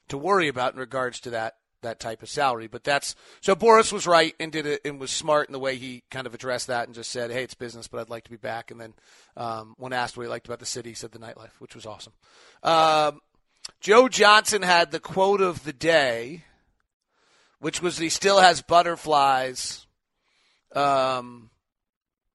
to 0.08 0.18
worry 0.18 0.48
about 0.48 0.74
in 0.74 0.80
regards 0.80 1.20
to 1.22 1.30
that 1.32 1.58
that 1.82 2.00
type 2.00 2.24
of 2.24 2.30
salary. 2.30 2.68
But 2.68 2.84
that's 2.84 3.16
so 3.42 3.56
Boris 3.56 3.92
was 3.92 4.08
right 4.08 4.34
and 4.40 4.52
did 4.52 4.66
it 4.66 4.82
and 4.86 5.00
was 5.00 5.12
smart 5.12 5.48
in 5.50 5.54
the 5.54 5.60
way 5.60 5.76
he 5.76 6.04
kind 6.10 6.28
of 6.28 6.34
addressed 6.34 6.68
that 6.68 6.88
and 6.88 6.96
just 6.96 7.12
said, 7.12 7.32
"Hey, 7.32 7.44
it's 7.44 7.54
business, 7.54 7.88
but 7.88 8.00
I'd 8.00 8.10
like 8.10 8.24
to 8.26 8.32
be 8.32 8.38
back." 8.38 8.72
And 8.72 8.80
then 8.80 8.94
um, 9.36 9.76
when 9.78 9.94
asked 9.94 10.18
what 10.18 10.24
he 10.24 10.30
liked 10.30 10.48
about 10.48 10.60
the 10.60 10.66
city, 10.66 10.90
he 10.90 10.96
said 10.96 11.12
the 11.12 11.20
nightlife, 11.20 11.60
which 11.60 11.76
was 11.76 11.86
awesome. 11.86 12.14
Um, 12.64 13.22
Joe 13.80 14.08
Johnson 14.08 14.62
had 14.62 14.92
the 14.92 15.00
quote 15.00 15.42
of 15.42 15.64
the 15.64 15.74
day, 15.74 16.44
which 17.60 17.82
was 17.82 17.98
he 17.98 18.10
still 18.10 18.40
has 18.40 18.62
butterflies 18.62 19.88
um, 20.76 21.50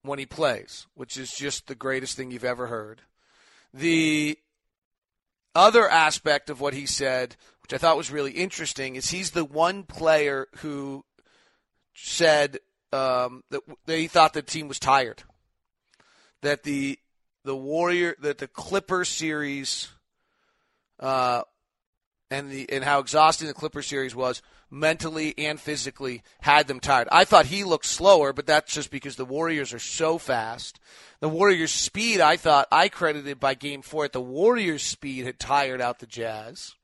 when 0.03 0.19
he 0.19 0.27
plays, 0.27 0.87
which 0.95 1.17
is 1.17 1.33
just 1.33 1.67
the 1.67 1.75
greatest 1.75 2.17
thing 2.17 2.31
you've 2.31 2.45
ever 2.45 2.67
heard. 2.67 3.03
The 3.75 4.39
other 5.55 5.89
aspect 5.89 6.51
of 6.51 6.61
what 6.61 6.75
he 6.75 6.87
said, 6.87 7.37
which 7.63 7.73
I 7.73 7.79
thought 7.79 7.97
was 7.97 8.11
really 8.11 8.33
interesting, 8.33 8.97
is 8.97 9.11
he's 9.11 9.31
the 9.31 9.45
one 9.45 9.85
player 9.85 10.49
who 10.59 11.05
said 11.95 12.59
um, 12.93 13.43
that, 13.51 13.63
he 13.87 14.09
thought 14.09 14.33
the 14.33 14.43
team 14.43 14.69
was 14.69 14.79
tired, 14.79 15.23
that 16.43 16.63
the 16.63 16.99
the 17.45 17.57
Warrior, 17.57 18.15
that 18.21 18.39
the 18.39 18.47
Clipper 18.47 19.05
series, 19.05 19.89
uh, 21.01 21.43
and 22.31 22.51
the 22.51 22.71
and 22.71 22.85
how 22.85 22.99
exhausting 23.01 23.49
the 23.49 23.55
Clipper 23.55 23.83
series 23.83 24.15
was 24.15 24.43
mentally 24.71 25.35
and 25.37 25.61
physically 25.61 26.23
had 26.41 26.67
them 26.67 26.81
tired. 26.81 27.07
I 27.13 27.25
thought 27.25 27.47
he 27.47 27.63
looked 27.63 27.85
slower, 27.85 28.33
but 28.33 28.47
that's 28.47 28.73
just 28.73 28.91
because 28.91 29.17
the 29.17 29.25
Warriors 29.25 29.75
are 29.75 29.79
so 29.79 30.17
fast. 30.17 30.81
The 31.21 31.29
Warriors' 31.29 31.71
speed, 31.71 32.21
I 32.21 32.37
thought 32.37 32.69
I 32.73 32.89
credited 32.89 33.39
by 33.39 33.55
game 33.55 33.83
four. 33.83 34.09
The 34.09 34.21
Warriors' 34.21 34.83
speed 34.83 35.27
had 35.27 35.39
tired 35.39 35.81
out 35.81 35.99
the 35.99 36.07
Jazz. 36.07 36.75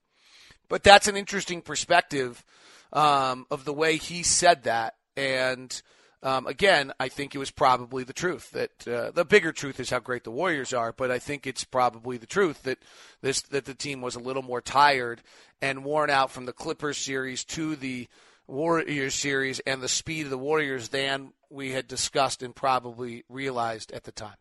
But 0.69 0.83
that's 0.83 1.09
an 1.09 1.17
interesting 1.17 1.63
perspective 1.63 2.45
um, 2.93 3.47
of 3.51 3.65
the 3.65 3.73
way 3.73 3.97
he 3.97 4.23
said 4.23 4.65
that. 4.65 4.97
And 5.17 5.81
um, 6.23 6.47
again, 6.47 6.93
I 6.99 7.09
think 7.09 7.35
it 7.35 7.39
was 7.39 7.51
probably 7.51 8.03
the 8.05 8.13
truth. 8.13 8.51
That 8.51 8.89
uh, 8.89 9.11
the 9.13 9.25
bigger 9.25 9.53
truth 9.53 9.79
is 9.79 9.91
how 9.91 10.01
great 10.01 10.25
the 10.25 10.31
Warriors 10.31 10.73
are, 10.73 10.93
but 10.93 11.11
I 11.11 11.19
think 11.19 11.47
it's 11.47 11.65
probably 11.65 12.17
the 12.17 12.27
truth 12.27 12.65
that 12.65 12.79
this 13.21 13.43
that 13.43 13.67
the 13.67 13.75
team 13.75 14.01
was 14.01 14.17
a 14.17 14.21
little 14.21 14.43
more 14.43 14.61
tired 14.61 15.23
and 15.63 15.85
worn 15.85 16.11
out 16.11 16.31
from 16.31 16.47
the 16.47 16.53
Clippers 16.53 16.99
series 16.99 17.45
to 17.45 17.77
the 17.77 18.09
Warriors 18.49 19.15
series 19.15 19.61
and 19.61 19.81
the 19.81 19.89
speed 19.89 20.25
of 20.25 20.31
the 20.31 20.39
Warriors 20.39 20.89
than 20.89 21.33
we 21.51 21.73
had 21.73 21.87
discussed 21.87 22.43
and 22.43 22.55
probably 22.55 23.25
realized 23.29 23.93
at 23.93 24.05
the 24.05 24.13
time. 24.13 24.37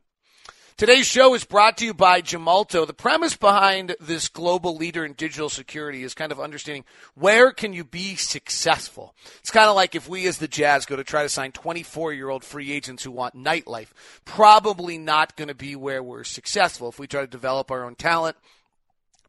Today's 0.78 1.08
show 1.08 1.34
is 1.34 1.44
brought 1.44 1.78
to 1.78 1.86
you 1.86 1.94
by 1.96 2.22
Gemalto. 2.22 2.86
The 2.86 2.94
premise 2.94 3.36
behind 3.36 3.96
this 4.00 4.28
global 4.28 4.76
leader 4.78 5.04
in 5.04 5.14
digital 5.14 5.50
security 5.50 6.04
is 6.04 6.14
kind 6.14 6.32
of 6.32 6.40
understanding 6.40 6.86
where 7.16 7.52
can 7.52 7.74
you 7.74 7.84
be 7.84 8.16
successful. 8.16 9.16
It's 9.40 9.50
kind 9.50 9.68
of 9.68 9.76
like 9.76 9.96
if 9.96 10.08
we 10.08 10.28
as 10.28 10.38
the 10.38 10.48
Jazz 10.48 10.86
go 10.86 10.96
to 10.96 11.04
try 11.04 11.24
to 11.24 11.30
sign 11.30 11.52
24-year-old 11.52 12.44
free 12.44 12.72
agents 12.72 13.04
who 13.04 13.10
want 13.10 13.36
nightlife, 13.36 13.88
probably 14.24 15.00
not 15.00 15.36
going 15.36 15.48
to 15.48 15.56
be 15.56 15.76
where 15.76 16.04
we're 16.04 16.24
successful. 16.24 16.90
If 16.90 17.00
we 17.00 17.08
try 17.08 17.22
to 17.22 17.28
develop 17.28 17.72
our 17.72 17.84
own 17.84 17.96
talent, 17.96 18.38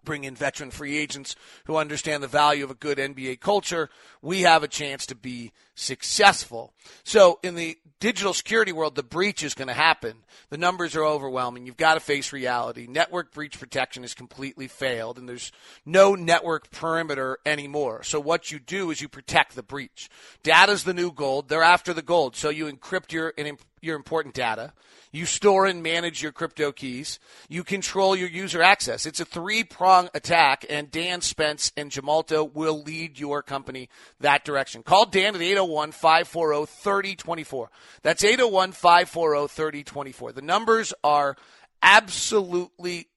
bring 0.05 0.25
in 0.25 0.35
veteran 0.35 0.71
free 0.71 0.99
agents 0.99 1.35
who 1.65 1.77
understand 1.77 2.23
the 2.23 2.29
value 2.29 2.65
of 2.65 2.71
a 2.71 2.75
good 2.75 2.99
NBA 2.99 3.41
culture, 3.41 3.89
we 4.21 4.43
have 4.43 4.63
a 4.63 4.69
chance 4.69 5.07
to 5.07 5.15
be 5.15 5.53
successful. 5.79 6.73
So 7.05 7.39
in 7.43 7.55
the 7.55 7.79
digital 8.01 8.33
security 8.33 8.73
world, 8.73 8.95
the 8.95 9.03
breach 9.03 9.43
is 9.43 9.55
going 9.55 9.69
to 9.69 9.75
happen. 9.75 10.25
The 10.51 10.59
numbers 10.59 10.97
are 10.97 11.05
overwhelming. 11.05 11.67
You've 11.67 11.77
got 11.77 11.95
to 11.95 12.01
face 12.01 12.33
reality. 12.33 12.87
Network 12.89 13.33
breach 13.33 13.59
protection 13.59 14.03
has 14.03 14.15
completely 14.15 14.69
failed, 14.69 15.19
and 15.19 15.29
there's 15.29 15.53
no 15.85 16.15
network 16.15 16.71
perimeter 16.71 17.39
anymore. 17.45 18.03
So 18.03 18.21
what 18.21 18.51
you 18.51 18.59
do 18.59 18.91
is 18.91 19.01
you 19.01 19.09
protect 19.09 19.55
the 19.55 19.63
breach. 19.63 20.09
Data's 20.43 20.85
the 20.85 20.95
new 20.95 21.13
gold. 21.13 21.49
They're 21.49 21.63
after 21.63 21.93
the 21.93 22.03
gold. 22.03 22.37
So 22.37 22.51
you 22.51 22.71
encrypt 22.71 23.13
your 23.13 23.33
your 23.81 23.97
important 23.97 24.35
data. 24.35 24.73
You 25.11 25.25
store 25.25 25.65
and 25.65 25.83
manage 25.83 26.23
your 26.23 26.33
crypto 26.33 26.71
keys. 26.71 27.19
You 27.49 27.65
control 27.65 28.15
your 28.15 28.29
user 28.29 28.61
access. 28.61 29.07
It's 29.07 29.21
a 29.21 29.25
three 29.25 29.65
prong 29.65 30.11
attack, 30.13 30.67
and 30.69 30.91
Dan 30.91 31.23
Spence 31.23 31.73
and 31.77 31.91
Gemalto 31.91 32.53
will 32.53 32.83
lead 32.83 33.19
your 33.19 33.43
company 33.43 33.89
that 34.21 34.45
direction. 34.45 34.83
Call 34.83 35.07
Dan 35.07 35.35
at 35.35 35.41
801 35.41 35.68
540 35.93 36.67
3024. 36.67 37.71
That's 38.03 38.25
801 38.25 38.73
540 38.73 39.49
3024. 39.49 40.33
The 40.33 40.43
numbers 40.43 40.95
are 41.05 41.37
absolutely 41.83 43.09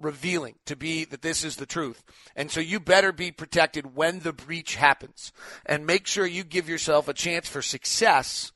revealing 0.00 0.56
to 0.66 0.76
be 0.76 1.04
that 1.04 1.22
this 1.22 1.44
is 1.44 1.56
the 1.56 1.66
truth. 1.66 2.02
And 2.34 2.50
so 2.50 2.60
you 2.60 2.80
better 2.80 3.12
be 3.12 3.30
protected 3.30 3.94
when 3.94 4.20
the 4.20 4.32
breach 4.32 4.74
happens. 4.74 5.32
And 5.64 5.86
make 5.86 6.06
sure 6.06 6.26
you 6.26 6.44
give 6.44 6.68
yourself 6.68 7.08
a 7.08 7.14
chance 7.14 7.48
for 7.48 7.62
success 7.62 8.52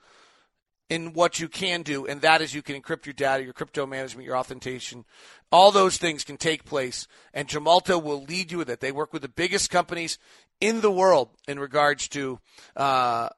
in 0.88 1.12
what 1.14 1.40
you 1.40 1.48
can 1.48 1.82
do, 1.82 2.06
and 2.06 2.20
that 2.20 2.40
is 2.40 2.54
you 2.54 2.62
can 2.62 2.80
encrypt 2.80 3.06
your 3.06 3.12
data, 3.12 3.42
your 3.42 3.52
crypto 3.52 3.86
management, 3.86 4.24
your 4.24 4.36
authentication. 4.36 5.04
All 5.50 5.72
those 5.72 5.96
things 5.96 6.22
can 6.22 6.36
take 6.36 6.64
place, 6.64 7.08
and 7.34 7.48
Gemalto 7.48 8.00
will 8.00 8.22
lead 8.22 8.52
you 8.52 8.58
with 8.58 8.70
it. 8.70 8.78
They 8.78 8.92
work 8.92 9.12
with 9.12 9.22
the 9.22 9.28
biggest 9.28 9.68
companies 9.68 10.16
in 10.60 10.80
the 10.80 10.90
world 10.90 11.30
in 11.46 11.58
regards 11.58 12.08
to 12.08 12.38
uh, 12.76 13.28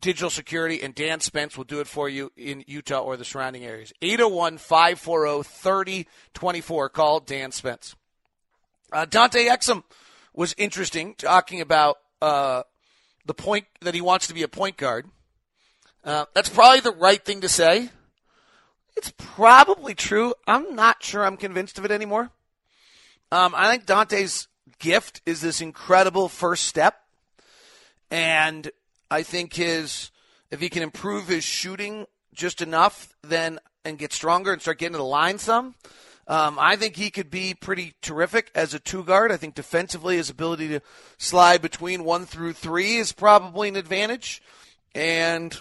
digital 0.00 0.30
security, 0.30 0.82
and 0.82 0.94
Dan 0.94 1.20
Spence 1.20 1.56
will 1.56 1.64
do 1.64 1.80
it 1.80 1.86
for 1.86 2.08
you 2.08 2.30
in 2.36 2.64
Utah 2.66 3.00
or 3.00 3.16
the 3.16 3.24
surrounding 3.24 3.64
areas. 3.64 3.92
801 4.02 4.58
540 4.58 5.42
3024. 5.42 6.88
Call 6.90 7.20
Dan 7.20 7.52
Spence. 7.52 7.94
Uh, 8.92 9.06
Dante 9.06 9.46
Exum 9.46 9.84
was 10.34 10.54
interesting, 10.58 11.14
talking 11.16 11.60
about 11.60 11.96
uh, 12.20 12.62
the 13.24 13.34
point 13.34 13.66
that 13.80 13.94
he 13.94 14.00
wants 14.00 14.26
to 14.26 14.34
be 14.34 14.42
a 14.42 14.48
point 14.48 14.76
guard. 14.76 15.06
Uh, 16.04 16.26
that's 16.34 16.48
probably 16.48 16.80
the 16.80 16.92
right 16.92 17.24
thing 17.24 17.40
to 17.40 17.48
say. 17.48 17.90
It's 18.96 19.12
probably 19.16 19.94
true. 19.94 20.34
I'm 20.46 20.74
not 20.74 21.02
sure 21.02 21.24
I'm 21.24 21.36
convinced 21.36 21.78
of 21.78 21.84
it 21.84 21.90
anymore. 21.90 22.30
Um, 23.30 23.54
I 23.56 23.70
think 23.70 23.86
Dante's 23.86 24.48
gift 24.82 25.22
is 25.24 25.40
this 25.40 25.62
incredible 25.62 26.28
first 26.28 26.64
step. 26.64 27.00
And 28.10 28.70
I 29.10 29.22
think 29.22 29.54
his, 29.54 30.10
if 30.50 30.60
he 30.60 30.68
can 30.68 30.82
improve 30.82 31.28
his 31.28 31.44
shooting 31.44 32.06
just 32.34 32.60
enough, 32.60 33.14
then, 33.22 33.58
and 33.84 33.96
get 33.96 34.12
stronger 34.12 34.52
and 34.52 34.60
start 34.60 34.78
getting 34.78 34.92
to 34.92 34.98
the 34.98 35.04
line 35.04 35.38
some, 35.38 35.74
um, 36.26 36.58
I 36.58 36.76
think 36.76 36.96
he 36.96 37.10
could 37.10 37.30
be 37.30 37.54
pretty 37.54 37.94
terrific 38.02 38.50
as 38.54 38.74
a 38.74 38.78
two 38.78 39.04
guard. 39.04 39.32
I 39.32 39.36
think 39.36 39.54
defensively, 39.54 40.16
his 40.16 40.30
ability 40.30 40.68
to 40.68 40.80
slide 41.16 41.62
between 41.62 42.04
one 42.04 42.26
through 42.26 42.52
three 42.52 42.96
is 42.96 43.12
probably 43.12 43.68
an 43.68 43.76
advantage. 43.76 44.42
And 44.94 45.54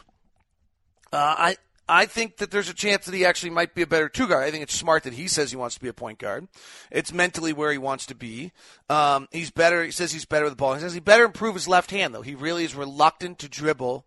uh, 1.13 1.35
I 1.37 1.57
I 1.91 2.05
think 2.05 2.37
that 2.37 2.51
there's 2.51 2.69
a 2.69 2.73
chance 2.73 3.05
that 3.05 3.13
he 3.13 3.25
actually 3.25 3.49
might 3.49 3.75
be 3.75 3.81
a 3.81 3.87
better 3.87 4.07
two 4.07 4.25
guard. 4.25 4.45
I 4.45 4.49
think 4.49 4.63
it's 4.63 4.73
smart 4.73 5.03
that 5.03 5.11
he 5.11 5.27
says 5.27 5.51
he 5.51 5.57
wants 5.57 5.75
to 5.75 5.81
be 5.81 5.89
a 5.89 5.93
point 5.93 6.19
guard. 6.19 6.47
It's 6.89 7.11
mentally 7.11 7.51
where 7.51 7.69
he 7.73 7.77
wants 7.77 8.05
to 8.05 8.15
be. 8.15 8.53
Um, 8.89 9.27
he's 9.29 9.51
better. 9.51 9.83
He 9.83 9.91
says 9.91 10.13
he's 10.13 10.23
better 10.23 10.45
with 10.45 10.53
the 10.53 10.57
ball. 10.57 10.73
He 10.73 10.79
says 10.79 10.93
he 10.93 11.01
better 11.01 11.25
improve 11.25 11.53
his 11.53 11.67
left 11.67 11.91
hand 11.91 12.15
though. 12.15 12.21
He 12.21 12.33
really 12.33 12.63
is 12.63 12.75
reluctant 12.75 13.39
to 13.39 13.49
dribble 13.49 14.05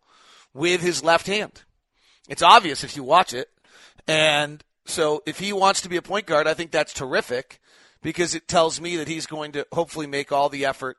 with 0.55 0.81
his 0.81 1.05
left 1.05 1.27
hand. 1.27 1.65
It's 2.27 2.41
obvious 2.41 2.85
if 2.85 2.97
you 2.97 3.03
watch 3.03 3.35
it. 3.35 3.51
And 4.09 4.65
so 4.87 5.23
if 5.27 5.39
he 5.39 5.53
wants 5.53 5.83
to 5.83 5.91
be 5.91 5.99
a 5.99 6.03
point 6.03 6.25
guard, 6.25 6.47
I 6.47 6.55
think 6.55 6.71
that's 6.71 6.95
terrific 6.95 7.61
because 8.01 8.35
it 8.35 8.49
tells 8.49 8.81
me 8.81 8.97
that 8.97 9.09
he's 9.09 9.27
going 9.27 9.53
to 9.53 9.67
hopefully 9.73 10.07
make 10.07 10.33
all 10.33 10.49
the 10.49 10.65
effort 10.65 10.97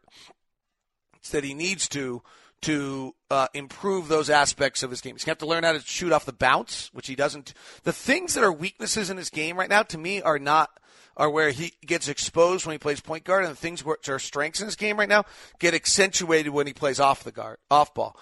that 1.31 1.43
he 1.43 1.55
needs 1.55 1.89
to 1.89 2.21
to 2.65 3.13
uh, 3.29 3.47
improve 3.53 4.07
those 4.07 4.27
aspects 4.27 4.81
of 4.81 4.89
his 4.89 4.99
game. 4.99 5.13
He's 5.13 5.23
going 5.23 5.35
to 5.35 5.39
have 5.41 5.47
to 5.47 5.53
learn 5.53 5.63
how 5.63 5.73
to 5.73 5.79
shoot 5.81 6.11
off 6.11 6.25
the 6.25 6.33
bounce, 6.33 6.89
which 6.93 7.05
he 7.05 7.15
doesn't. 7.15 7.53
The 7.83 7.93
things 7.93 8.33
that 8.33 8.43
are 8.43 8.51
weaknesses 8.51 9.11
in 9.11 9.17
his 9.17 9.29
game 9.29 9.55
right 9.55 9.69
now, 9.69 9.83
to 9.83 9.97
me, 9.99 10.21
are 10.21 10.39
not 10.39 10.71
are 11.15 11.29
where 11.29 11.51
he 11.51 11.73
gets 11.85 12.09
exposed 12.09 12.65
when 12.65 12.73
he 12.73 12.79
plays 12.79 12.99
point 12.99 13.23
guard, 13.23 13.45
and 13.45 13.51
the 13.51 13.55
things 13.55 13.85
which 13.85 14.09
are 14.09 14.19
strengths 14.19 14.61
in 14.61 14.65
his 14.65 14.75
game 14.75 14.97
right 14.97 15.07
now 15.07 15.23
get 15.59 15.75
accentuated 15.75 16.51
when 16.51 16.65
he 16.67 16.73
plays 16.73 16.99
off 16.99 17.23
the 17.23 17.31
guard, 17.31 17.57
off 17.69 17.93
ball. 17.93 18.17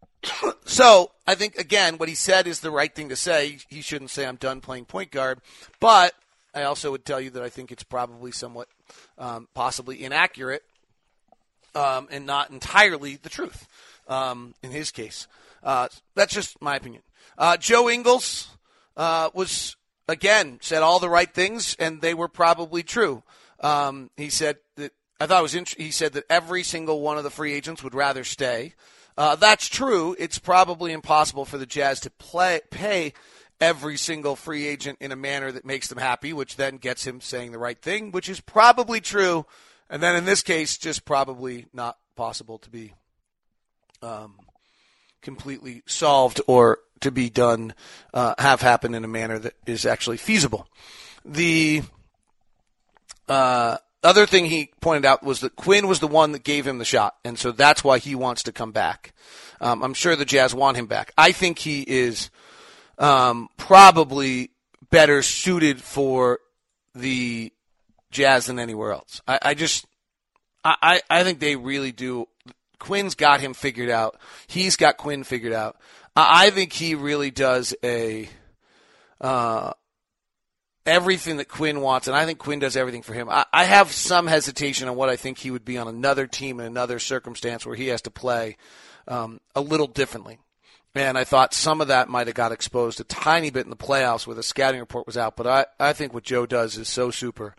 so 0.64 1.10
I 1.26 1.34
think 1.34 1.56
again, 1.56 1.98
what 1.98 2.08
he 2.08 2.14
said 2.14 2.46
is 2.46 2.60
the 2.60 2.70
right 2.70 2.94
thing 2.94 3.08
to 3.08 3.16
say. 3.16 3.58
He 3.68 3.82
shouldn't 3.82 4.10
say 4.10 4.24
I'm 4.24 4.36
done 4.36 4.60
playing 4.60 4.84
point 4.84 5.10
guard, 5.10 5.40
but 5.80 6.14
I 6.54 6.62
also 6.62 6.92
would 6.92 7.04
tell 7.04 7.20
you 7.20 7.30
that 7.30 7.42
I 7.42 7.48
think 7.48 7.72
it's 7.72 7.82
probably 7.82 8.30
somewhat, 8.30 8.68
um, 9.18 9.48
possibly 9.54 10.04
inaccurate 10.04 10.62
um, 11.74 12.08
and 12.10 12.26
not 12.26 12.50
entirely 12.50 13.16
the 13.16 13.28
truth 13.28 13.66
um, 14.08 14.54
in 14.62 14.70
his 14.70 14.90
case. 14.90 15.26
Uh, 15.62 15.88
that's 16.14 16.34
just 16.34 16.60
my 16.60 16.76
opinion. 16.76 17.02
Uh, 17.38 17.56
Joe 17.56 17.88
Ingles 17.88 18.48
uh, 18.96 19.30
was, 19.34 19.76
again, 20.08 20.58
said 20.60 20.82
all 20.82 20.98
the 20.98 21.08
right 21.08 21.32
things, 21.32 21.76
and 21.78 22.00
they 22.00 22.14
were 22.14 22.28
probably 22.28 22.82
true. 22.82 23.22
Um, 23.60 24.10
he 24.16 24.28
said 24.28 24.56
that, 24.76 24.92
I 25.20 25.26
thought 25.26 25.38
it 25.38 25.42
was, 25.42 25.54
int- 25.54 25.78
he 25.78 25.90
said 25.90 26.12
that 26.14 26.24
every 26.28 26.62
single 26.62 27.00
one 27.00 27.16
of 27.16 27.24
the 27.24 27.30
free 27.30 27.52
agents 27.52 27.82
would 27.82 27.94
rather 27.94 28.24
stay. 28.24 28.74
uh, 29.16 29.36
that's 29.36 29.68
true. 29.68 30.16
It's 30.18 30.38
probably 30.38 30.92
impossible 30.92 31.44
for 31.44 31.58
the 31.58 31.66
Jazz 31.66 32.00
to 32.00 32.10
play 32.10 32.60
pay 32.70 33.12
every 33.60 33.96
single 33.96 34.34
free 34.34 34.66
agent 34.66 34.98
in 35.00 35.12
a 35.12 35.16
manner 35.16 35.52
that 35.52 35.64
makes 35.64 35.88
them 35.88 35.98
happy, 35.98 36.32
which 36.32 36.56
then 36.56 36.76
gets 36.78 37.06
him 37.06 37.20
saying 37.20 37.52
the 37.52 37.58
right 37.58 37.80
thing, 37.80 38.10
which 38.10 38.28
is 38.28 38.40
probably 38.40 39.00
true. 39.00 39.46
And 39.92 40.02
then 40.02 40.16
in 40.16 40.24
this 40.24 40.42
case, 40.42 40.78
just 40.78 41.04
probably 41.04 41.66
not 41.74 41.98
possible 42.16 42.58
to 42.60 42.70
be 42.70 42.94
um, 44.00 44.36
completely 45.20 45.82
solved 45.86 46.40
or 46.46 46.78
to 47.00 47.10
be 47.10 47.28
done, 47.28 47.74
uh, 48.14 48.34
have 48.38 48.62
happen 48.62 48.94
in 48.94 49.04
a 49.04 49.08
manner 49.08 49.38
that 49.38 49.52
is 49.66 49.84
actually 49.84 50.16
feasible. 50.16 50.66
The 51.26 51.82
uh, 53.28 53.76
other 54.02 54.24
thing 54.24 54.46
he 54.46 54.70
pointed 54.80 55.04
out 55.04 55.22
was 55.22 55.40
that 55.40 55.56
Quinn 55.56 55.86
was 55.86 56.00
the 56.00 56.08
one 56.08 56.32
that 56.32 56.42
gave 56.42 56.66
him 56.66 56.78
the 56.78 56.86
shot, 56.86 57.16
and 57.22 57.38
so 57.38 57.52
that's 57.52 57.84
why 57.84 57.98
he 57.98 58.14
wants 58.14 58.44
to 58.44 58.52
come 58.52 58.72
back. 58.72 59.12
Um, 59.60 59.82
I'm 59.82 59.94
sure 59.94 60.16
the 60.16 60.24
Jazz 60.24 60.54
want 60.54 60.78
him 60.78 60.86
back. 60.86 61.12
I 61.18 61.32
think 61.32 61.58
he 61.58 61.82
is 61.82 62.30
um, 62.98 63.50
probably 63.58 64.52
better 64.90 65.20
suited 65.22 65.82
for 65.82 66.38
the 66.94 67.52
Jazz 68.12 68.46
than 68.46 68.58
anywhere 68.58 68.92
else. 68.92 69.20
I, 69.26 69.38
I 69.42 69.54
just, 69.54 69.86
I, 70.64 71.00
I 71.10 71.24
think 71.24 71.40
they 71.40 71.56
really 71.56 71.90
do. 71.90 72.28
Quinn's 72.78 73.14
got 73.14 73.40
him 73.40 73.54
figured 73.54 73.90
out. 73.90 74.18
He's 74.46 74.76
got 74.76 74.96
Quinn 74.96 75.24
figured 75.24 75.52
out. 75.52 75.76
I, 76.14 76.46
I 76.46 76.50
think 76.50 76.72
he 76.72 76.94
really 76.94 77.30
does 77.30 77.74
a, 77.82 78.28
uh, 79.20 79.72
everything 80.86 81.38
that 81.38 81.48
Quinn 81.48 81.80
wants, 81.80 82.06
and 82.06 82.16
I 82.16 82.26
think 82.26 82.38
Quinn 82.38 82.58
does 82.58 82.76
everything 82.76 83.02
for 83.02 83.14
him. 83.14 83.28
I, 83.28 83.44
I 83.52 83.64
have 83.64 83.90
some 83.90 84.26
hesitation 84.26 84.88
on 84.88 84.96
what 84.96 85.08
I 85.08 85.16
think 85.16 85.38
he 85.38 85.50
would 85.50 85.64
be 85.64 85.78
on 85.78 85.88
another 85.88 86.26
team 86.26 86.60
in 86.60 86.66
another 86.66 86.98
circumstance 86.98 87.66
where 87.66 87.76
he 87.76 87.88
has 87.88 88.02
to 88.02 88.10
play 88.10 88.56
um, 89.08 89.40
a 89.54 89.60
little 89.60 89.86
differently. 89.86 90.38
And 90.94 91.16
I 91.16 91.24
thought 91.24 91.54
some 91.54 91.80
of 91.80 91.88
that 91.88 92.10
might 92.10 92.26
have 92.26 92.36
got 92.36 92.52
exposed 92.52 93.00
a 93.00 93.04
tiny 93.04 93.50
bit 93.50 93.64
in 93.64 93.70
the 93.70 93.76
playoffs 93.76 94.26
where 94.26 94.36
the 94.36 94.42
scouting 94.42 94.80
report 94.80 95.06
was 95.06 95.16
out. 95.16 95.36
But 95.36 95.46
I, 95.46 95.66
I 95.80 95.92
think 95.94 96.12
what 96.12 96.22
Joe 96.22 96.44
does 96.44 96.76
is 96.76 96.88
so 96.88 97.10
super. 97.10 97.54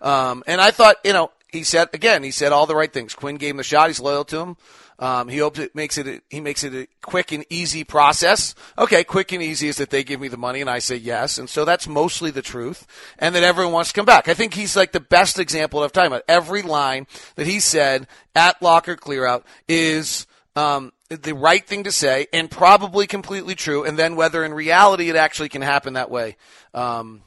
Um, 0.00 0.42
and 0.46 0.60
I 0.60 0.70
thought, 0.70 0.96
you 1.04 1.12
know, 1.12 1.30
he 1.50 1.64
said, 1.64 1.88
again, 1.92 2.22
he 2.22 2.30
said 2.30 2.52
all 2.52 2.66
the 2.66 2.76
right 2.76 2.92
things. 2.92 3.14
Quinn 3.14 3.36
gave 3.36 3.52
him 3.52 3.56
the 3.56 3.62
shot. 3.62 3.88
He's 3.88 4.00
loyal 4.00 4.24
to 4.26 4.38
him. 4.40 4.56
Um, 5.00 5.28
he 5.28 5.38
hopes 5.38 5.60
it 5.60 5.76
makes 5.76 5.96
it 5.96 6.08
a, 6.08 6.20
he 6.28 6.40
makes 6.40 6.64
it 6.64 6.74
a 6.74 6.88
quick 7.02 7.30
and 7.30 7.44
easy 7.48 7.84
process. 7.84 8.56
Okay, 8.76 9.04
quick 9.04 9.30
and 9.30 9.40
easy 9.40 9.68
is 9.68 9.76
that 9.76 9.90
they 9.90 10.02
give 10.02 10.20
me 10.20 10.26
the 10.26 10.36
money 10.36 10.60
and 10.60 10.68
I 10.68 10.80
say 10.80 10.96
yes, 10.96 11.38
and 11.38 11.48
so 11.48 11.64
that's 11.64 11.86
mostly 11.86 12.32
the 12.32 12.42
truth, 12.42 12.84
and 13.16 13.32
that 13.36 13.44
everyone 13.44 13.72
wants 13.72 13.92
to 13.92 13.94
come 13.94 14.06
back. 14.06 14.26
I 14.26 14.34
think 14.34 14.54
he's 14.54 14.74
like 14.74 14.90
the 14.90 14.98
best 14.98 15.38
example 15.38 15.84
of 15.84 15.92
time. 15.92 16.12
Every 16.26 16.62
line 16.62 17.06
that 17.36 17.46
he 17.46 17.60
said 17.60 18.08
at 18.34 18.60
locker 18.60 18.96
clearout 18.96 19.44
is 19.68 20.26
um, 20.56 20.92
the 21.08 21.34
right 21.34 21.64
thing 21.64 21.84
to 21.84 21.92
say 21.92 22.26
and 22.32 22.50
probably 22.50 23.06
completely 23.06 23.54
true. 23.54 23.84
And 23.84 23.96
then 23.96 24.16
whether 24.16 24.44
in 24.44 24.52
reality 24.52 25.08
it 25.08 25.16
actually 25.16 25.48
can 25.48 25.62
happen 25.62 25.92
that 25.94 26.10
way 26.10 26.36
um, 26.74 27.22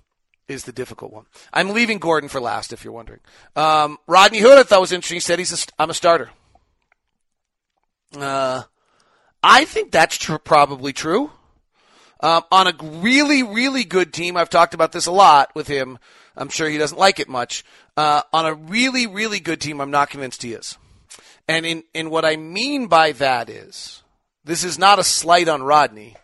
is 0.48 0.66
the 0.66 0.72
difficult 0.72 1.14
one. 1.14 1.26
I'm 1.54 1.70
leaving 1.70 2.00
Gordon 2.00 2.30
for 2.30 2.42
last, 2.42 2.74
if 2.74 2.84
you're 2.84 2.94
wondering. 2.94 3.22
Um, 3.56 3.98
Rodney 4.08 4.40
Hood, 4.40 4.58
I 4.58 4.64
thought 4.64 4.82
was 4.82 4.92
interesting. 4.92 5.16
He 5.16 5.22
said 5.22 5.40
he's 5.40 5.54
a, 5.54 5.72
I'm 5.80 5.90
a 5.90 5.94
starter. 5.94 6.30
Uh, 8.18 8.64
I 9.44 9.66
think 9.66 9.92
that's 9.92 10.18
tr- 10.18 10.36
probably 10.36 10.94
true. 10.94 11.32
Um, 12.20 12.44
on 12.52 12.68
a 12.68 12.74
really, 12.82 13.42
really 13.42 13.84
good 13.84 14.14
team, 14.14 14.38
I've 14.38 14.50
talked 14.50 14.74
about 14.74 14.92
this 14.92 15.08
a 15.08 15.12
lot 15.12 15.52
with 15.56 15.68
him. 15.68 15.98
I'm 16.36 16.50
sure 16.50 16.70
he 16.70 16.78
doesn't 16.78 16.98
like 16.98 17.20
it 17.20 17.28
much. 17.28 17.66
Uh, 17.98 18.22
on 18.32 18.46
a 18.46 18.54
really, 18.54 19.08
really 19.08 19.40
good 19.40 19.60
team, 19.60 19.82
I'm 19.82 19.92
not 19.92 20.10
convinced 20.10 20.44
he 20.44 20.54
is. 20.54 20.78
And 21.48 21.66
in, 21.66 21.84
in 21.94 22.10
what 22.10 22.24
I 22.24 22.36
mean 22.36 22.88
by 22.88 23.12
that 23.14 23.50
is, 23.50 24.04
this 24.44 24.64
is 24.64 24.78
not 24.78 25.00
a 25.00 25.04
slight 25.04 25.48
on 25.48 25.64
Rodney. 25.64 26.16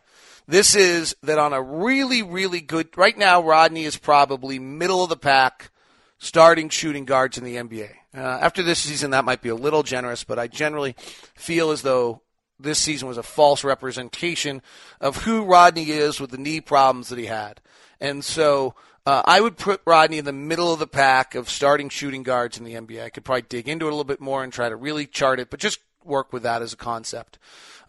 This 0.48 0.76
is 0.76 1.16
that 1.24 1.38
on 1.38 1.52
a 1.52 1.62
really, 1.62 2.24
really 2.24 2.62
good, 2.62 2.98
right 2.98 3.18
now, 3.18 3.42
Rodney 3.42 3.84
is 3.84 3.98
probably 3.98 4.60
middle 4.60 5.04
of 5.04 5.10
the 5.10 5.18
pack 5.18 5.72
starting 6.20 6.70
shooting 6.70 7.04
guards 7.04 7.38
in 7.38 7.44
the 7.44 7.56
NBA. 7.56 7.90
Uh, 8.16 8.22
after 8.22 8.64
this 8.64 8.80
season, 8.80 9.12
that 9.12 9.26
might 9.26 9.42
be 9.42 9.50
a 9.50 9.56
little 9.56 9.84
generous, 9.84 10.24
but 10.24 10.40
I 10.40 10.48
generally 10.48 10.96
feel 11.36 11.72
as 11.72 11.82
though 11.82 12.22
this 12.60 12.80
season 12.80 13.08
was 13.08 13.18
a 13.18 13.24
false 13.24 13.64
representation 13.64 14.62
of 15.02 15.18
who 15.24 15.44
Rodney 15.44 15.92
is 15.92 16.20
with 16.20 16.32
the 16.32 16.38
knee 16.38 16.62
problems 16.62 17.10
that 17.10 17.20
he 17.20 17.26
had. 17.26 17.62
And 18.00 18.24
so 18.24 18.74
uh, 19.06 19.22
I 19.26 19.42
would 19.42 19.58
put 19.58 19.82
Rodney 19.86 20.18
in 20.18 20.26
the 20.26 20.34
middle 20.34 20.72
of 20.72 20.80
the 20.80 20.88
pack 20.88 21.36
of 21.36 21.50
starting 21.50 21.90
shooting 21.90 22.24
guards 22.24 22.58
in 22.58 22.64
the 22.64 22.74
NBA. 22.74 23.04
I 23.04 23.10
could 23.10 23.26
probably 23.26 23.44
dig 23.44 23.68
into 23.68 23.86
it 23.86 23.90
a 23.90 23.92
little 23.92 24.04
bit 24.04 24.22
more 24.22 24.44
and 24.44 24.52
try 24.52 24.70
to 24.70 24.76
really 24.76 25.06
chart 25.06 25.40
it, 25.40 25.50
but 25.50 25.60
just 25.60 25.80
work 26.04 26.32
with 26.34 26.44
that 26.44 26.62
as 26.62 26.74
a 26.74 26.78
concept. 26.78 27.38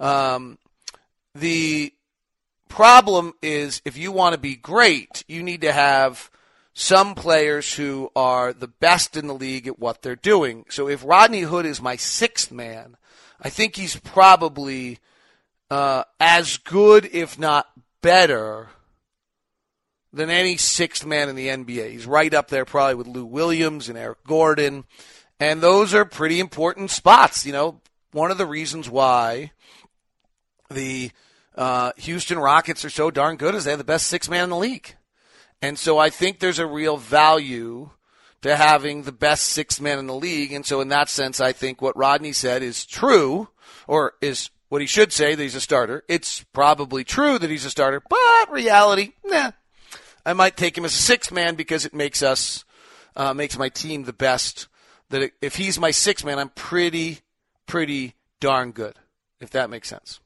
Um, 0.00 0.59
the 1.35 1.92
problem 2.68 3.33
is 3.42 3.83
if 3.85 3.96
you 3.96 4.12
want 4.12 4.35
to 4.35 4.40
be 4.40 4.57
great, 4.57 5.24
you 5.28 5.42
need 5.42 5.62
to 5.62 5.72
have 5.72 6.31
some 6.74 7.14
players 7.14 7.74
who 7.74 8.11
are 8.14 8.52
the 8.52 8.68
best 8.68 9.16
in 9.16 9.26
the 9.26 9.35
league 9.35 9.66
at 9.66 9.78
what 9.78 10.02
they're 10.02 10.14
doing. 10.14 10.64
So 10.68 10.88
if 10.88 11.04
Rodney 11.04 11.40
Hood 11.40 11.66
is 11.66 11.83
my 11.83 11.96
sixth 11.96 12.52
man, 12.52 12.96
I 13.40 13.50
think 13.50 13.74
he's 13.74 13.96
probably 13.96 14.98
uh, 15.70 16.04
as 16.20 16.59
good, 16.59 17.09
if 17.12 17.38
not 17.38 17.66
better, 18.00 18.68
than 20.12 20.31
any 20.31 20.57
sixth 20.57 21.04
man 21.04 21.28
in 21.28 21.37
the 21.37 21.48
NBA. 21.48 21.90
He's 21.90 22.07
right 22.07 22.33
up 22.33 22.48
there 22.48 22.64
probably 22.64 22.94
with 22.94 23.07
Lou 23.07 23.26
Williams 23.26 23.88
and 23.88 23.98
Eric 23.98 24.24
Gordon. 24.24 24.85
And 25.40 25.61
those 25.61 25.94
are 25.94 26.04
pretty 26.04 26.40
important 26.40 26.90
spots. 26.90 27.44
You 27.44 27.52
know, 27.52 27.81
one 28.12 28.31
of 28.31 28.38
the 28.38 28.46
reasons 28.46 28.88
why 28.88 29.52
the 30.70 31.11
uh, 31.59 31.90
Houston 31.97 32.38
Rockets 32.38 32.85
are 32.85 32.90
so 32.90 33.11
darn 33.11 33.37
good 33.37 33.57
as 33.57 33.64
they 33.64 33.73
have 33.73 33.79
the 33.79 33.85
best 33.85 34.07
six 34.07 34.29
man 34.31 34.44
in 34.44 34.51
the 34.51 34.57
league. 34.57 34.94
And 35.61 35.77
so 35.77 35.99
I 35.99 36.09
think 36.09 36.38
there's 36.38 36.61
a 36.61 36.66
real 36.66 36.97
value 36.97 37.90
to 38.42 38.55
having 38.57 39.03
the 39.03 39.12
best 39.12 39.42
six 39.42 39.81
man 39.81 39.99
in 39.99 40.07
the 40.07 40.14
league. 40.14 40.53
And 40.53 40.64
so 40.64 40.81
in 40.81 40.88
that 40.88 41.09
sense, 41.09 41.40
I 41.40 41.53
think 41.53 41.83
what 41.83 41.97
Rodney 41.97 42.33
said 42.33 42.62
is 42.62 42.87
true, 42.87 43.49
or 43.88 44.14
is 44.21 44.51
what 44.68 44.81
he 44.81 44.87
should 44.87 45.12
say 45.12 45.35
that 45.35 45.42
he's 45.42 45.57
a 45.57 45.61
starter. 45.61 46.05
It's 46.09 46.44
probably 46.53 47.03
true 47.03 47.40
that 47.40 47.51
he's 47.51 47.64
a 47.64 47.71
starter, 47.71 48.01
but 48.09 48.53
reality, 48.53 49.14
nah, 49.25 49.51
I 50.25 50.35
might 50.35 50.57
take 50.57 50.79
him 50.79 50.85
as 50.85 50.94
a 50.94 51.03
sixth 51.03 51.33
man 51.33 51.57
because 51.57 51.85
it 51.85 51.94
makes 51.94 52.23
us 52.23 52.64
uh, 53.16 53.35
makes 53.35 53.59
my 53.59 53.68
team 53.68 54.05
the 54.05 54.12
best. 54.12 54.68
That 55.11 55.33
if 55.42 55.57
he's 55.57 55.81
my 55.81 55.90
sixth 55.90 56.25
man, 56.25 56.38
I'm 56.38 56.51
pretty 56.51 57.18
pretty 57.66 58.14
darn 58.38 58.71
good. 58.71 58.94
If 59.40 59.51
that 59.51 59.71
makes 59.71 59.88
sense. 59.88 60.21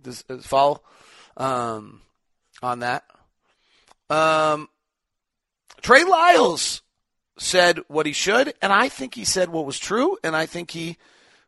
Does, 0.00 0.24
follow 0.42 0.82
um, 1.36 2.02
on 2.62 2.80
that? 2.80 3.04
Um, 4.10 4.68
Trey 5.80 6.04
Lyles 6.04 6.82
said 7.38 7.80
what 7.88 8.06
he 8.06 8.12
should, 8.12 8.54
and 8.60 8.72
I 8.72 8.88
think 8.88 9.14
he 9.14 9.24
said 9.24 9.48
what 9.48 9.66
was 9.66 9.78
true, 9.78 10.16
and 10.24 10.34
I 10.34 10.46
think 10.46 10.70
he 10.70 10.96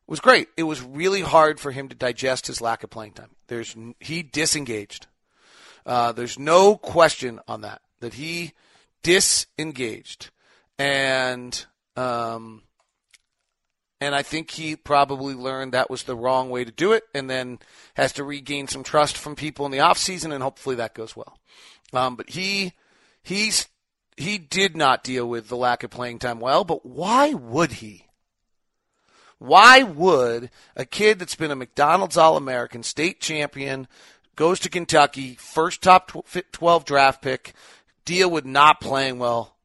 was 0.07 0.21
great. 0.21 0.49
It 0.57 0.65
was 0.65 0.83
really 0.83 1.23
hard 1.23 1.61
for 1.61 1.71
him 1.73 1.89
to 1.89 1.97
digest 1.97 2.47
his 2.47 2.61
lack 2.61 2.83
of 2.83 2.91
playing 2.91 3.13
time. 3.13 3.31
There's 3.49 3.77
he 3.99 4.23
disengaged. 4.23 5.07
Uh, 5.87 6.13
there's 6.13 6.39
no 6.39 6.77
question 6.77 7.41
on 7.49 7.63
that 7.63 7.81
that 8.01 8.15
he 8.15 8.53
disengaged, 9.03 10.31
and 10.79 11.65
um, 11.97 12.63
and 14.01 14.15
I 14.15 14.23
think 14.23 14.51
he 14.51 14.77
probably 14.77 15.35
learned 15.35 15.73
that 15.73 15.91
was 15.91 16.05
the 16.05 16.17
wrong 16.17 16.51
way 16.51 16.65
to 16.65 16.71
do 16.71 16.93
it, 16.93 17.05
and 17.15 17.29
then 17.29 17.59
has 17.95 18.13
to 18.15 18.25
regain 18.25 18.67
some 18.69 18.83
trust 18.83 19.17
from 19.17 19.37
people 19.37 19.67
in 19.67 19.73
the 19.73 19.81
off 19.81 19.99
season, 19.99 20.33
and 20.33 20.43
hopefully 20.43 20.77
that 20.77 20.95
goes 20.95 21.15
well. 21.15 21.39
Um, 21.93 22.17
but 22.17 22.31
he 22.31 22.73
he's 23.23 23.69
he 24.17 24.39
did 24.39 24.77
not 24.77 25.05
deal 25.05 25.29
with 25.29 25.49
the 25.49 25.57
lack 25.57 25.83
of 25.83 25.91
playing 25.91 26.19
time 26.19 26.41
well, 26.41 26.65
but 26.65 26.85
why 26.85 27.33
would 27.33 27.73
he? 27.73 28.07
Why 29.39 29.83
would 29.83 30.51
a 30.77 30.85
kid 30.85 31.19
that's 31.19 31.35
been 31.35 31.51
a 31.51 31.57
McDonald's 31.57 32.19
All 32.19 32.37
American, 32.37 32.83
state 32.83 33.21
champion, 33.21 33.89
goes 34.37 34.61
to 34.61 34.69
Kentucky, 34.69 35.35
first 35.35 35.83
top 35.83 36.13
12 36.53 36.85
draft 36.85 37.23
pick, 37.23 37.55
deal 38.05 38.31
with 38.31 38.45
not 38.45 38.81
playing 38.81 39.19
well, 39.19 39.57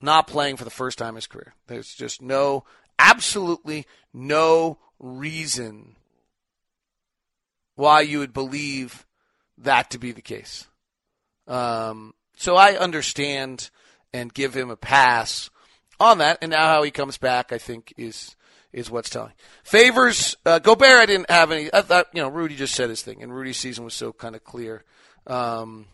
not 0.00 0.28
playing 0.28 0.56
for 0.56 0.64
the 0.64 0.70
first 0.70 0.98
time 0.98 1.10
in 1.10 1.14
his 1.16 1.26
career. 1.26 1.54
There's 1.66 1.94
just 1.94 2.22
no, 2.22 2.64
absolutely 2.98 3.86
no 4.12 4.78
reason 4.98 5.96
why 7.76 8.00
you 8.00 8.20
would 8.20 8.32
believe 8.32 9.04
that 9.58 9.90
to 9.90 9.98
be 9.98 10.12
the 10.12 10.22
case. 10.22 10.66
Um, 11.46 12.14
so 12.36 12.56
I 12.56 12.76
understand 12.76 13.70
and 14.12 14.32
give 14.32 14.54
him 14.54 14.70
a 14.70 14.76
pass 14.76 15.50
on 16.00 16.18
that. 16.18 16.38
And 16.40 16.50
now 16.50 16.66
how 16.68 16.82
he 16.82 16.90
comes 16.90 17.18
back, 17.18 17.52
I 17.52 17.58
think, 17.58 17.92
is 17.96 18.36
is 18.72 18.90
what's 18.90 19.08
telling. 19.08 19.32
Favors 19.62 20.36
uh, 20.44 20.58
Gobert. 20.58 20.98
I 20.98 21.06
didn't 21.06 21.30
have 21.30 21.52
any. 21.52 21.72
I 21.72 21.82
thought 21.82 22.08
you 22.12 22.22
know 22.22 22.28
Rudy 22.28 22.56
just 22.56 22.74
said 22.74 22.90
his 22.90 23.02
thing, 23.02 23.22
and 23.22 23.34
Rudy's 23.34 23.56
season 23.56 23.84
was 23.84 23.94
so 23.94 24.12
kind 24.12 24.34
of 24.34 24.42
clear. 24.42 24.82
Um, 25.26 25.86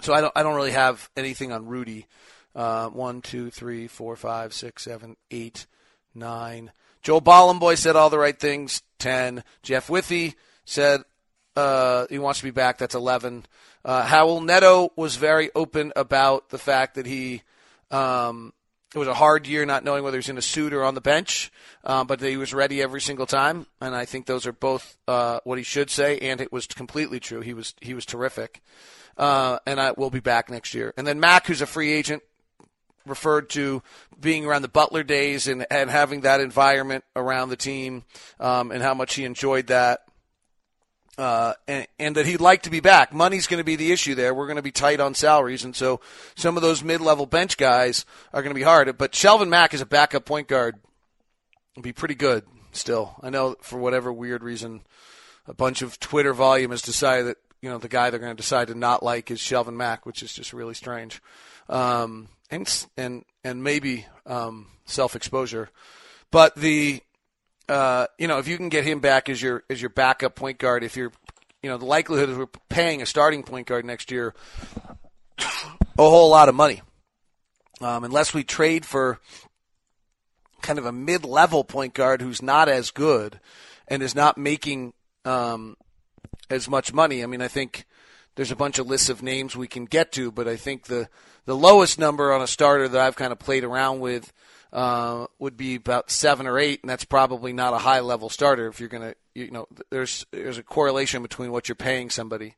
so 0.00 0.14
I 0.14 0.20
don't 0.20 0.32
I 0.36 0.42
don't 0.42 0.54
really 0.54 0.72
have 0.72 1.10
anything 1.16 1.52
on 1.52 1.66
Rudy. 1.66 2.06
Uh, 2.54 2.88
one, 2.88 3.22
two, 3.22 3.50
three, 3.50 3.86
four, 3.86 4.16
five, 4.16 4.52
six, 4.52 4.82
seven, 4.84 5.16
eight, 5.30 5.66
nine. 6.14 6.72
Joe 7.02 7.20
Bolomboy 7.20 7.76
said 7.76 7.96
all 7.96 8.10
the 8.10 8.18
right 8.18 8.38
things. 8.38 8.82
10. 8.98 9.42
Jeff 9.62 9.88
Withey 9.88 10.34
said 10.64 11.02
uh, 11.56 12.06
he 12.08 12.18
wants 12.18 12.38
to 12.38 12.44
be 12.44 12.50
back. 12.50 12.78
That's 12.78 12.94
11. 12.94 13.46
Uh, 13.84 14.04
Raul 14.04 14.44
Neto 14.44 14.92
was 14.96 15.16
very 15.16 15.50
open 15.54 15.92
about 15.96 16.50
the 16.50 16.58
fact 16.58 16.94
that 16.94 17.06
he 17.06 17.42
um, 17.90 18.52
it 18.94 18.98
was 18.98 19.08
a 19.08 19.14
hard 19.14 19.46
year 19.46 19.64
not 19.64 19.84
knowing 19.84 20.04
whether 20.04 20.16
he 20.16 20.20
was 20.20 20.28
in 20.28 20.38
a 20.38 20.42
suit 20.42 20.72
or 20.72 20.84
on 20.84 20.94
the 20.94 21.00
bench, 21.00 21.50
um, 21.84 22.06
but 22.06 22.20
he 22.20 22.36
was 22.36 22.52
ready 22.52 22.82
every 22.82 23.00
single 23.00 23.26
time. 23.26 23.66
And 23.80 23.94
I 23.94 24.04
think 24.04 24.26
those 24.26 24.46
are 24.46 24.52
both 24.52 24.96
uh, 25.08 25.40
what 25.44 25.58
he 25.58 25.64
should 25.64 25.90
say, 25.90 26.18
and 26.18 26.40
it 26.40 26.52
was 26.52 26.66
completely 26.66 27.18
true. 27.18 27.40
He 27.40 27.54
was 27.54 27.74
he 27.80 27.94
was 27.94 28.04
terrific, 28.04 28.62
uh, 29.16 29.58
and 29.66 29.80
I 29.80 29.92
will 29.96 30.10
be 30.10 30.20
back 30.20 30.50
next 30.50 30.74
year. 30.74 30.92
And 30.96 31.06
then 31.06 31.20
Mack, 31.20 31.46
who's 31.46 31.62
a 31.62 31.66
free 31.66 31.92
agent, 31.92 32.22
referred 33.06 33.50
to 33.50 33.82
being 34.20 34.44
around 34.44 34.62
the 34.62 34.68
Butler 34.68 35.02
days 35.02 35.48
and, 35.48 35.66
and 35.70 35.90
having 35.90 36.22
that 36.22 36.40
environment 36.40 37.04
around 37.16 37.48
the 37.48 37.56
team, 37.56 38.04
um, 38.40 38.70
and 38.70 38.82
how 38.82 38.94
much 38.94 39.14
he 39.14 39.24
enjoyed 39.24 39.68
that. 39.68 40.00
Uh, 41.18 41.52
and, 41.68 41.86
and, 41.98 42.16
that 42.16 42.24
he'd 42.24 42.40
like 42.40 42.62
to 42.62 42.70
be 42.70 42.80
back. 42.80 43.12
Money's 43.12 43.46
going 43.46 43.58
to 43.58 43.64
be 43.64 43.76
the 43.76 43.92
issue 43.92 44.14
there. 44.14 44.32
We're 44.32 44.46
going 44.46 44.56
to 44.56 44.62
be 44.62 44.72
tight 44.72 44.98
on 44.98 45.14
salaries, 45.14 45.62
and 45.62 45.76
so 45.76 46.00
some 46.36 46.56
of 46.56 46.62
those 46.62 46.82
mid-level 46.82 47.26
bench 47.26 47.58
guys 47.58 48.06
are 48.32 48.40
going 48.40 48.54
to 48.54 48.58
be 48.58 48.62
hard. 48.62 48.96
But 48.96 49.12
Shelvin 49.12 49.50
Mack 49.50 49.74
is 49.74 49.82
a 49.82 49.86
backup 49.86 50.24
point 50.24 50.48
guard 50.48 50.76
will 51.76 51.82
be 51.82 51.92
pretty 51.92 52.14
good 52.14 52.44
still. 52.72 53.14
I 53.22 53.30
know 53.30 53.56
for 53.60 53.78
whatever 53.78 54.12
weird 54.12 54.42
reason, 54.42 54.82
a 55.46 55.54
bunch 55.54 55.82
of 55.82 55.98
Twitter 56.00 56.32
volume 56.32 56.70
has 56.70 56.82
decided 56.82 57.26
that 57.26 57.36
you 57.60 57.70
know 57.70 57.78
the 57.78 57.88
guy 57.88 58.10
they're 58.10 58.20
going 58.20 58.34
to 58.34 58.40
decide 58.40 58.68
to 58.68 58.74
not 58.74 59.02
like 59.02 59.30
is 59.30 59.38
Shelvin 59.38 59.74
Mack, 59.74 60.04
which 60.06 60.22
is 60.22 60.32
just 60.32 60.52
really 60.52 60.74
strange, 60.74 61.22
um, 61.68 62.28
and 62.52 62.86
and 62.96 63.24
and 63.42 63.64
maybe 63.64 64.06
um, 64.26 64.68
self-exposure. 64.84 65.70
But 66.30 66.54
the 66.54 67.02
uh, 67.68 68.06
you 68.18 68.28
know, 68.28 68.38
if 68.38 68.46
you 68.46 68.56
can 68.56 68.68
get 68.68 68.84
him 68.84 69.00
back 69.00 69.28
as 69.28 69.42
your 69.42 69.64
as 69.68 69.80
your 69.80 69.90
backup 69.90 70.36
point 70.36 70.58
guard, 70.58 70.84
if 70.84 70.96
you're, 70.96 71.12
you 71.62 71.70
know, 71.70 71.78
the 71.78 71.86
likelihood 71.86 72.28
of 72.28 72.38
we're 72.38 72.46
paying 72.68 73.02
a 73.02 73.06
starting 73.06 73.42
point 73.42 73.66
guard 73.66 73.84
next 73.84 74.10
year 74.10 74.34
a 75.38 75.44
whole 75.96 76.30
lot 76.30 76.48
of 76.48 76.54
money, 76.54 76.82
um, 77.80 78.04
unless 78.04 78.34
we 78.34 78.44
trade 78.44 78.84
for 78.84 79.18
kind 80.60 80.78
of 80.78 80.86
a 80.86 80.92
mid-level 80.92 81.64
point 81.64 81.92
guard 81.92 82.22
who's 82.22 82.40
not 82.40 82.68
as 82.68 82.90
good 82.90 83.40
and 83.88 84.02
is 84.02 84.14
not 84.14 84.38
making 84.38 84.92
um, 85.24 85.76
as 86.50 86.68
much 86.68 86.92
money. 86.92 87.22
I 87.22 87.26
mean, 87.26 87.42
I 87.42 87.48
think 87.48 87.84
there's 88.36 88.52
a 88.52 88.56
bunch 88.56 88.78
of 88.78 88.86
lists 88.86 89.08
of 89.08 89.22
names 89.22 89.56
we 89.56 89.66
can 89.66 89.86
get 89.86 90.12
to, 90.12 90.30
but 90.30 90.46
I 90.46 90.56
think 90.56 90.84
the 90.84 91.08
the 91.44 91.56
lowest 91.56 91.98
number 91.98 92.32
on 92.32 92.42
a 92.42 92.46
starter 92.46 92.88
that 92.88 93.00
I've 93.00 93.16
kind 93.16 93.32
of 93.32 93.38
played 93.38 93.64
around 93.64 94.00
with 94.00 94.32
uh, 94.72 95.26
would 95.38 95.56
be 95.56 95.74
about 95.74 96.10
seven 96.10 96.46
or 96.46 96.58
eight, 96.58 96.80
and 96.82 96.90
that's 96.90 97.04
probably 97.04 97.52
not 97.52 97.74
a 97.74 97.78
high 97.78 98.00
level 98.00 98.28
starter. 98.28 98.68
If 98.68 98.80
you're 98.80 98.88
gonna, 98.88 99.14
you 99.34 99.50
know, 99.50 99.68
there's 99.90 100.24
there's 100.30 100.58
a 100.58 100.62
correlation 100.62 101.22
between 101.22 101.52
what 101.52 101.68
you're 101.68 101.76
paying 101.76 102.10
somebody. 102.10 102.54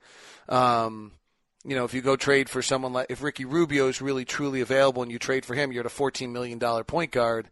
Um, 0.48 1.12
you 1.64 1.74
know, 1.74 1.84
if 1.84 1.94
you 1.94 2.02
go 2.02 2.14
trade 2.14 2.48
for 2.48 2.62
someone 2.62 2.92
like 2.92 3.06
if 3.08 3.22
Ricky 3.22 3.44
Rubio 3.44 3.88
is 3.88 4.02
really 4.02 4.24
truly 4.24 4.60
available 4.60 5.02
and 5.02 5.10
you 5.10 5.18
trade 5.18 5.44
for 5.44 5.54
him, 5.54 5.72
you're 5.72 5.80
at 5.80 5.86
a 5.86 5.90
14 5.90 6.32
million 6.32 6.58
dollar 6.58 6.84
point 6.84 7.10
guard. 7.10 7.48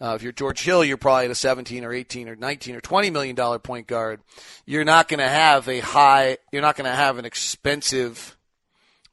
Uh, 0.00 0.14
if 0.16 0.22
you're 0.22 0.32
George 0.32 0.60
Hill, 0.60 0.84
you're 0.84 0.96
probably 0.96 1.26
at 1.26 1.30
a 1.30 1.34
17 1.36 1.84
or 1.84 1.92
18 1.92 2.28
or 2.28 2.34
19 2.34 2.74
or 2.74 2.80
20 2.80 3.10
million 3.10 3.36
dollar 3.36 3.60
point 3.60 3.86
guard. 3.86 4.20
You're 4.66 4.84
not 4.84 5.06
going 5.06 5.20
to 5.20 5.28
have 5.28 5.68
a 5.68 5.78
high. 5.78 6.38
You're 6.50 6.62
not 6.62 6.76
going 6.76 6.90
to 6.90 6.96
have 6.96 7.18
an 7.18 7.24
expensive. 7.24 8.36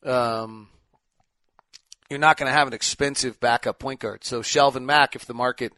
Um, 0.03 0.67
you're 2.09 2.19
not 2.19 2.37
going 2.37 2.49
to 2.49 2.57
have 2.57 2.67
an 2.67 2.73
expensive 2.73 3.39
backup 3.39 3.79
point 3.79 3.99
guard. 3.99 4.23
So 4.23 4.41
Shelvin 4.41 4.83
Mack, 4.83 5.15
if 5.15 5.25
the 5.25 5.33
market 5.33 5.73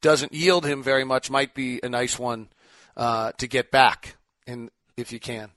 doesn't 0.00 0.32
yield 0.32 0.64
him 0.64 0.82
very 0.82 1.04
much, 1.04 1.30
might 1.30 1.54
be 1.54 1.80
a 1.82 1.88
nice 1.88 2.18
one 2.18 2.48
uh, 2.96 3.32
to 3.32 3.46
get 3.46 3.70
back, 3.70 4.16
and 4.46 4.70
if 4.96 5.12
you 5.12 5.20
can. 5.20 5.50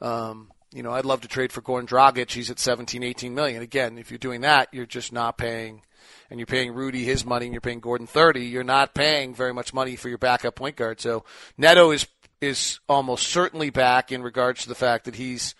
Um, 0.00 0.50
you 0.72 0.82
know, 0.82 0.90
I'd 0.90 1.04
love 1.04 1.20
to 1.20 1.28
trade 1.28 1.52
for 1.52 1.62
Goran 1.62 1.86
Dragic. 1.86 2.32
He's 2.32 2.50
at 2.50 2.58
17, 2.58 3.02
18 3.02 3.34
million. 3.34 3.62
Again, 3.62 3.96
if 3.96 4.10
you're 4.10 4.18
doing 4.18 4.40
that, 4.40 4.68
you're 4.72 4.86
just 4.86 5.12
not 5.12 5.38
paying, 5.38 5.82
and 6.30 6.40
you're 6.40 6.46
paying 6.46 6.72
Rudy 6.74 7.04
his 7.04 7.24
money, 7.24 7.46
and 7.46 7.54
you're 7.54 7.60
paying 7.60 7.80
Gordon 7.80 8.06
30. 8.06 8.40
You're 8.40 8.64
not 8.64 8.94
paying 8.94 9.34
very 9.34 9.54
much 9.54 9.72
money 9.72 9.96
for 9.96 10.08
your 10.08 10.18
backup 10.18 10.56
point 10.56 10.76
guard. 10.76 11.00
So 11.00 11.24
Neto 11.56 11.90
is 11.90 12.06
is 12.40 12.80
almost 12.88 13.28
certainly 13.28 13.70
back 13.70 14.12
in 14.12 14.22
regards 14.22 14.62
to 14.62 14.68
the 14.68 14.74
fact 14.74 15.04
that 15.04 15.14
he's. 15.14 15.54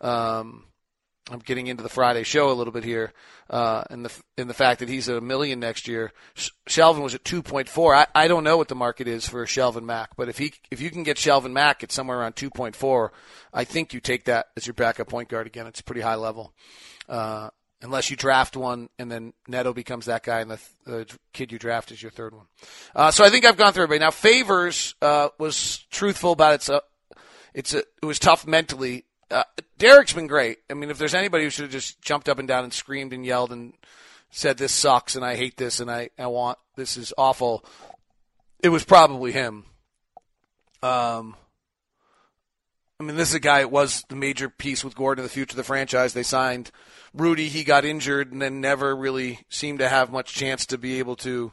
Um, 0.00 0.67
I'm 1.30 1.40
getting 1.40 1.66
into 1.66 1.82
the 1.82 1.88
Friday 1.88 2.22
show 2.22 2.50
a 2.50 2.54
little 2.54 2.72
bit 2.72 2.84
here 2.84 3.12
uh, 3.50 3.84
in 3.90 4.02
the 4.02 4.12
in 4.36 4.48
the 4.48 4.54
fact 4.54 4.80
that 4.80 4.88
he's 4.88 5.08
at 5.08 5.16
a 5.16 5.20
million 5.20 5.60
next 5.60 5.86
year. 5.86 6.12
Shelvin 6.68 7.02
was 7.02 7.14
at 7.14 7.24
2.4. 7.24 7.94
I, 7.94 8.06
I 8.14 8.28
don't 8.28 8.44
know 8.44 8.56
what 8.56 8.68
the 8.68 8.74
market 8.74 9.08
is 9.08 9.28
for 9.28 9.44
Shelvin 9.44 9.84
Mack, 9.84 10.16
but 10.16 10.28
if 10.28 10.38
he 10.38 10.54
if 10.70 10.80
you 10.80 10.90
can 10.90 11.02
get 11.02 11.16
Shelvin 11.16 11.52
Mack 11.52 11.82
at 11.82 11.92
somewhere 11.92 12.18
around 12.18 12.36
2.4, 12.36 13.10
I 13.52 13.64
think 13.64 13.92
you 13.92 14.00
take 14.00 14.24
that 14.24 14.48
as 14.56 14.66
your 14.66 14.74
backup 14.74 15.08
point 15.08 15.28
guard 15.28 15.46
again. 15.46 15.66
It's 15.66 15.80
pretty 15.80 16.00
high 16.00 16.14
level. 16.14 16.54
Uh, 17.08 17.50
unless 17.82 18.10
you 18.10 18.16
draft 18.16 18.56
one 18.56 18.88
and 18.98 19.10
then 19.10 19.32
Neto 19.46 19.72
becomes 19.72 20.06
that 20.06 20.24
guy 20.24 20.40
and 20.40 20.50
the, 20.50 20.60
the 20.84 21.18
kid 21.32 21.52
you 21.52 21.58
draft 21.58 21.92
is 21.92 22.02
your 22.02 22.10
third 22.10 22.34
one. 22.34 22.46
Uh, 22.94 23.10
so 23.10 23.24
I 23.24 23.30
think 23.30 23.44
I've 23.44 23.56
gone 23.56 23.72
through 23.72 23.84
everybody. 23.84 24.04
Now 24.04 24.10
Favors 24.10 24.94
uh, 25.00 25.28
was 25.38 25.86
truthful 25.90 26.32
about 26.32 26.54
its. 26.54 26.68
Uh, 26.68 26.80
it's 27.54 27.74
a, 27.74 27.78
it 27.78 28.04
was 28.04 28.18
tough 28.18 28.46
mentally 28.46 29.04
uh, 29.30 29.44
Derek's 29.76 30.12
been 30.12 30.26
great. 30.26 30.58
I 30.70 30.74
mean, 30.74 30.90
if 30.90 30.98
there's 30.98 31.14
anybody 31.14 31.44
who 31.44 31.50
should 31.50 31.64
have 31.64 31.72
just 31.72 32.00
jumped 32.00 32.28
up 32.28 32.38
and 32.38 32.48
down 32.48 32.64
and 32.64 32.72
screamed 32.72 33.12
and 33.12 33.24
yelled 33.24 33.52
and 33.52 33.74
said 34.30 34.58
this 34.58 34.72
sucks 34.72 35.16
and 35.16 35.24
I 35.24 35.36
hate 35.36 35.56
this 35.56 35.80
and 35.80 35.90
I, 35.90 36.10
I 36.18 36.26
want 36.26 36.58
this 36.76 36.96
is 36.96 37.12
awful, 37.18 37.64
it 38.60 38.68
was 38.68 38.84
probably 38.84 39.32
him. 39.32 39.64
Um, 40.82 41.36
I 43.00 43.04
mean, 43.04 43.16
this 43.16 43.28
is 43.28 43.34
a 43.34 43.40
guy 43.40 43.60
that 43.60 43.70
was 43.70 44.04
the 44.08 44.16
major 44.16 44.48
piece 44.48 44.82
with 44.82 44.96
Gordon 44.96 45.22
in 45.22 45.26
the 45.26 45.32
future 45.32 45.52
of 45.52 45.56
the 45.56 45.64
franchise. 45.64 46.14
They 46.14 46.24
signed 46.24 46.70
Rudy. 47.14 47.48
He 47.48 47.64
got 47.64 47.84
injured 47.84 48.32
and 48.32 48.42
then 48.42 48.60
never 48.60 48.96
really 48.96 49.40
seemed 49.48 49.78
to 49.78 49.88
have 49.88 50.10
much 50.10 50.34
chance 50.34 50.66
to 50.66 50.78
be 50.78 50.98
able 50.98 51.16
to 51.16 51.52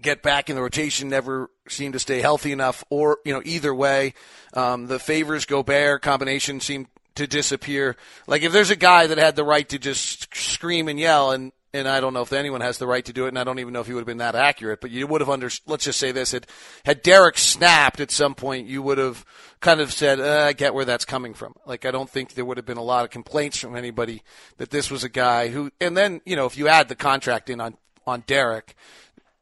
get 0.00 0.22
back 0.22 0.50
in 0.50 0.56
the 0.56 0.62
rotation, 0.62 1.08
never 1.08 1.50
seem 1.68 1.92
to 1.92 1.98
stay 1.98 2.20
healthy 2.20 2.52
enough, 2.52 2.84
or, 2.90 3.18
you 3.24 3.32
know, 3.32 3.42
either 3.44 3.74
way. 3.74 4.14
Um, 4.54 4.86
the 4.86 4.98
favors 4.98 5.44
Gobert 5.44 6.02
combination 6.02 6.60
seemed 6.60 6.86
to 7.16 7.26
disappear. 7.26 7.96
Like, 8.26 8.42
if 8.42 8.52
there's 8.52 8.70
a 8.70 8.76
guy 8.76 9.06
that 9.06 9.18
had 9.18 9.36
the 9.36 9.44
right 9.44 9.68
to 9.68 9.78
just 9.78 10.34
scream 10.34 10.88
and 10.88 10.98
yell, 10.98 11.32
and, 11.32 11.52
and 11.72 11.86
I 11.86 12.00
don't 12.00 12.14
know 12.14 12.22
if 12.22 12.32
anyone 12.32 12.60
has 12.62 12.78
the 12.78 12.86
right 12.86 13.04
to 13.04 13.12
do 13.12 13.26
it, 13.26 13.28
and 13.28 13.38
I 13.38 13.44
don't 13.44 13.58
even 13.58 13.72
know 13.72 13.80
if 13.80 13.86
he 13.86 13.92
would 13.92 14.00
have 14.00 14.06
been 14.06 14.18
that 14.18 14.34
accurate, 14.34 14.80
but 14.80 14.90
you 14.90 15.06
would 15.06 15.20
have 15.20 15.30
under, 15.30 15.50
let's 15.66 15.84
just 15.84 15.98
say 15.98 16.12
this, 16.12 16.32
had, 16.32 16.46
had 16.84 17.02
Derek 17.02 17.38
snapped 17.38 18.00
at 18.00 18.10
some 18.10 18.34
point, 18.34 18.68
you 18.68 18.82
would 18.82 18.98
have 18.98 19.24
kind 19.60 19.80
of 19.80 19.92
said, 19.92 20.20
uh, 20.20 20.46
I 20.46 20.52
get 20.52 20.74
where 20.74 20.84
that's 20.84 21.04
coming 21.04 21.34
from. 21.34 21.54
Like, 21.66 21.84
I 21.84 21.90
don't 21.90 22.08
think 22.08 22.34
there 22.34 22.44
would 22.44 22.56
have 22.56 22.66
been 22.66 22.76
a 22.76 22.82
lot 22.82 23.04
of 23.04 23.10
complaints 23.10 23.58
from 23.58 23.76
anybody 23.76 24.22
that 24.56 24.70
this 24.70 24.90
was 24.90 25.04
a 25.04 25.08
guy 25.08 25.48
who, 25.48 25.70
and 25.80 25.96
then, 25.96 26.20
you 26.24 26.36
know, 26.36 26.46
if 26.46 26.56
you 26.56 26.68
add 26.68 26.88
the 26.88 26.96
contract 26.96 27.50
in 27.50 27.60
on, 27.60 27.76
on 28.06 28.24
Derek, 28.26 28.74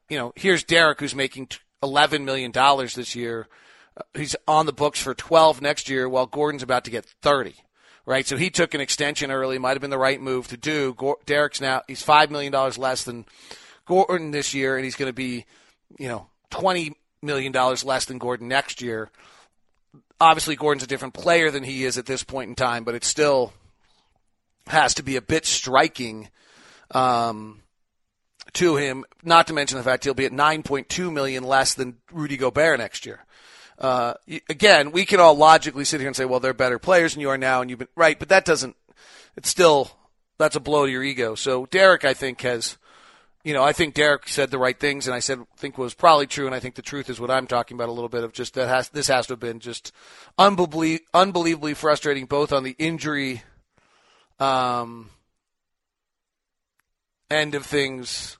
you 0.08 0.18
know, 0.18 0.32
here's 0.36 0.64
Derek 0.64 1.00
who's 1.00 1.14
making 1.14 1.48
$11 1.82 2.24
million 2.24 2.52
this 2.52 3.14
year. 3.14 3.46
Uh, 3.96 4.02
he's 4.14 4.36
on 4.46 4.66
the 4.66 4.72
books 4.72 5.00
for 5.00 5.14
12 5.14 5.60
next 5.60 5.88
year 5.88 6.08
while 6.08 6.26
Gordon's 6.26 6.62
about 6.62 6.84
to 6.84 6.90
get 6.90 7.04
30. 7.22 7.54
Right, 8.06 8.26
so 8.26 8.38
he 8.38 8.48
took 8.48 8.72
an 8.72 8.80
extension 8.80 9.30
early. 9.30 9.58
Might 9.58 9.72
have 9.72 9.82
been 9.82 9.90
the 9.90 9.98
right 9.98 10.18
move 10.18 10.48
to 10.48 10.56
do. 10.56 10.96
Derek's 11.26 11.60
now 11.60 11.82
he's 11.86 12.00
five 12.00 12.30
million 12.30 12.50
dollars 12.50 12.78
less 12.78 13.04
than 13.04 13.26
Gordon 13.84 14.30
this 14.30 14.54
year, 14.54 14.76
and 14.76 14.84
he's 14.86 14.96
going 14.96 15.10
to 15.10 15.12
be, 15.12 15.44
you 15.98 16.08
know, 16.08 16.26
twenty 16.48 16.94
million 17.20 17.52
dollars 17.52 17.84
less 17.84 18.06
than 18.06 18.16
Gordon 18.16 18.48
next 18.48 18.80
year. 18.80 19.10
Obviously, 20.18 20.56
Gordon's 20.56 20.84
a 20.84 20.86
different 20.86 21.12
player 21.12 21.50
than 21.50 21.64
he 21.64 21.84
is 21.84 21.98
at 21.98 22.06
this 22.06 22.24
point 22.24 22.48
in 22.48 22.54
time, 22.54 22.82
but 22.82 22.94
it 22.94 23.04
still 23.04 23.52
has 24.68 24.94
to 24.94 25.02
be 25.02 25.16
a 25.16 25.22
bit 25.22 25.44
striking 25.44 26.30
um, 26.92 27.60
to 28.54 28.76
him. 28.76 29.04
Not 29.22 29.46
to 29.48 29.52
mention 29.52 29.78
the 29.78 29.84
fact 29.84 30.04
he'll 30.04 30.14
be 30.14 30.26
at 30.26 30.32
9.2 30.32 31.12
million 31.12 31.44
less 31.44 31.74
than 31.74 31.98
Rudy 32.12 32.36
Gobert 32.36 32.78
next 32.78 33.06
year. 33.06 33.24
Uh, 33.78 34.14
again, 34.48 34.90
we 34.90 35.04
can 35.04 35.20
all 35.20 35.36
logically 35.36 35.84
sit 35.84 36.00
here 36.00 36.08
and 36.08 36.16
say, 36.16 36.24
well, 36.24 36.40
they're 36.40 36.54
better 36.54 36.78
players 36.78 37.14
than 37.14 37.20
you 37.20 37.30
are 37.30 37.38
now, 37.38 37.60
and 37.60 37.70
you've 37.70 37.78
been 37.78 37.88
right, 37.94 38.18
but 38.18 38.28
that 38.28 38.44
doesn't. 38.44 38.76
It's 39.36 39.48
still 39.48 39.92
that's 40.36 40.56
a 40.56 40.60
blow 40.60 40.86
to 40.86 40.92
your 40.92 41.04
ego. 41.04 41.34
So 41.34 41.66
Derek, 41.66 42.04
I 42.04 42.14
think, 42.14 42.40
has. 42.42 42.76
You 43.44 43.54
know, 43.54 43.62
I 43.62 43.72
think 43.72 43.94
Derek 43.94 44.28
said 44.28 44.50
the 44.50 44.58
right 44.58 44.78
things, 44.78 45.06
and 45.06 45.14
I 45.14 45.20
said 45.20 45.38
think 45.56 45.78
was 45.78 45.94
probably 45.94 46.26
true, 46.26 46.46
and 46.46 46.54
I 46.54 46.58
think 46.58 46.74
the 46.74 46.82
truth 46.82 47.08
is 47.08 47.20
what 47.20 47.30
I'm 47.30 47.46
talking 47.46 47.76
about 47.76 47.88
a 47.88 47.92
little 47.92 48.08
bit 48.08 48.24
of 48.24 48.32
just 48.32 48.54
that 48.54 48.68
has 48.68 48.88
this 48.88 49.06
has 49.06 49.28
to 49.28 49.34
have 49.34 49.40
been 49.40 49.60
just 49.60 49.92
unbelievably 50.36 51.00
unbelievably 51.14 51.74
frustrating, 51.74 52.26
both 52.26 52.52
on 52.52 52.64
the 52.64 52.74
injury 52.78 53.42
um, 54.40 55.10
end 57.30 57.54
of 57.54 57.64
things 57.64 58.38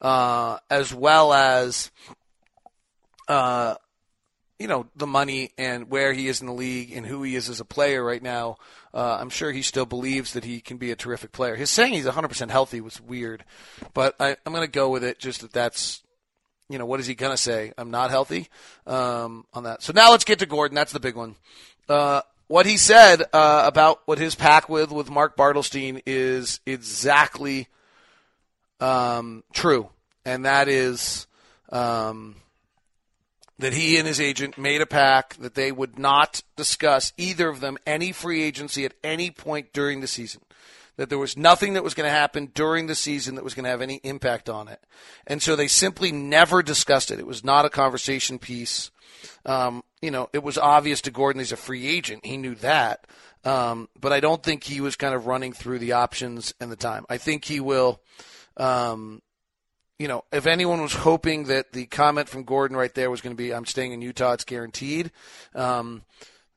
uh, 0.00 0.58
as 0.70 0.92
well 0.92 1.32
as 1.32 1.90
uh, 3.28 3.74
you 4.58 4.68
know 4.68 4.86
the 4.96 5.06
money 5.06 5.52
and 5.56 5.90
where 5.90 6.12
he 6.12 6.28
is 6.28 6.40
in 6.40 6.46
the 6.46 6.52
league 6.52 6.92
and 6.92 7.06
who 7.06 7.22
he 7.22 7.36
is 7.36 7.48
as 7.48 7.60
a 7.60 7.64
player 7.64 8.04
right 8.04 8.22
now. 8.22 8.56
Uh, 8.92 9.16
I'm 9.18 9.30
sure 9.30 9.50
he 9.50 9.62
still 9.62 9.86
believes 9.86 10.34
that 10.34 10.44
he 10.44 10.60
can 10.60 10.76
be 10.76 10.90
a 10.90 10.96
terrific 10.96 11.32
player. 11.32 11.56
His 11.56 11.70
saying 11.70 11.94
he's 11.94 12.06
100% 12.06 12.50
healthy 12.50 12.80
was 12.80 13.00
weird, 13.00 13.44
but 13.92 14.14
I, 14.20 14.36
am 14.46 14.52
going 14.52 14.64
to 14.64 14.70
go 14.70 14.90
with 14.90 15.02
it. 15.02 15.18
Just 15.18 15.40
that 15.40 15.52
that's 15.52 16.02
you 16.68 16.78
know, 16.78 16.86
what 16.86 17.00
is 17.00 17.06
he 17.06 17.14
going 17.14 17.32
to 17.32 17.36
say? 17.36 17.72
I'm 17.76 17.90
not 17.90 18.10
healthy 18.10 18.48
um, 18.86 19.46
on 19.52 19.64
that. 19.64 19.82
So 19.82 19.92
now 19.92 20.10
let's 20.10 20.24
get 20.24 20.38
to 20.38 20.46
Gordon. 20.46 20.74
That's 20.74 20.92
the 20.92 21.00
big 21.00 21.14
one. 21.14 21.36
Uh, 21.88 22.22
what 22.46 22.66
he 22.66 22.76
said 22.76 23.22
uh, 23.32 23.62
about 23.66 24.00
what 24.06 24.18
his 24.18 24.34
pack 24.34 24.68
with 24.68 24.90
with 24.90 25.10
Mark 25.10 25.36
Bartelstein 25.36 26.02
is 26.06 26.60
exactly 26.66 27.68
um, 28.80 29.44
true, 29.52 29.90
and 30.24 30.44
that 30.44 30.68
is 30.68 31.26
um, 31.70 32.36
that 33.58 33.72
he 33.72 33.98
and 33.98 34.06
his 34.06 34.20
agent 34.20 34.58
made 34.58 34.80
a 34.80 34.86
pact 34.86 35.40
that 35.40 35.54
they 35.54 35.70
would 35.72 35.98
not 35.98 36.42
discuss 36.56 37.12
either 37.16 37.48
of 37.48 37.60
them 37.60 37.78
any 37.86 38.12
free 38.12 38.42
agency 38.42 38.84
at 38.84 38.94
any 39.02 39.30
point 39.30 39.72
during 39.72 40.00
the 40.00 40.06
season. 40.06 40.42
That 40.96 41.08
there 41.08 41.18
was 41.18 41.36
nothing 41.36 41.74
that 41.74 41.82
was 41.82 41.94
going 41.94 42.08
to 42.08 42.16
happen 42.16 42.52
during 42.54 42.86
the 42.86 42.94
season 42.94 43.34
that 43.34 43.42
was 43.42 43.54
going 43.54 43.64
to 43.64 43.70
have 43.70 43.82
any 43.82 43.96
impact 44.04 44.48
on 44.48 44.68
it. 44.68 44.80
And 45.26 45.42
so 45.42 45.56
they 45.56 45.66
simply 45.66 46.12
never 46.12 46.62
discussed 46.62 47.10
it. 47.10 47.18
It 47.18 47.26
was 47.26 47.42
not 47.42 47.64
a 47.64 47.70
conversation 47.70 48.38
piece. 48.38 48.92
Um, 49.44 49.82
you 50.00 50.12
know, 50.12 50.28
it 50.32 50.44
was 50.44 50.56
obvious 50.56 51.00
to 51.02 51.10
Gordon 51.10 51.40
he's 51.40 51.50
a 51.50 51.56
free 51.56 51.88
agent. 51.88 52.24
He 52.24 52.36
knew 52.36 52.54
that. 52.56 53.06
Um, 53.44 53.88
but 54.00 54.12
I 54.12 54.20
don't 54.20 54.42
think 54.42 54.64
he 54.64 54.80
was 54.80 54.96
kind 54.96 55.14
of 55.14 55.26
running 55.26 55.52
through 55.52 55.80
the 55.80 55.92
options 55.92 56.54
and 56.60 56.70
the 56.70 56.76
time. 56.76 57.04
I 57.08 57.18
think 57.18 57.44
he 57.44 57.60
will, 57.60 58.00
um, 58.56 59.22
you 59.98 60.08
know, 60.08 60.24
if 60.32 60.46
anyone 60.46 60.82
was 60.82 60.92
hoping 60.92 61.44
that 61.44 61.72
the 61.72 61.86
comment 61.86 62.28
from 62.28 62.44
Gordon 62.44 62.76
right 62.76 62.94
there 62.94 63.10
was 63.10 63.20
going 63.20 63.34
to 63.34 63.42
be, 63.42 63.54
I'm 63.54 63.66
staying 63.66 63.92
in 63.92 64.02
Utah, 64.02 64.32
it's 64.32 64.44
guaranteed. 64.44 65.12
Um, 65.54 66.02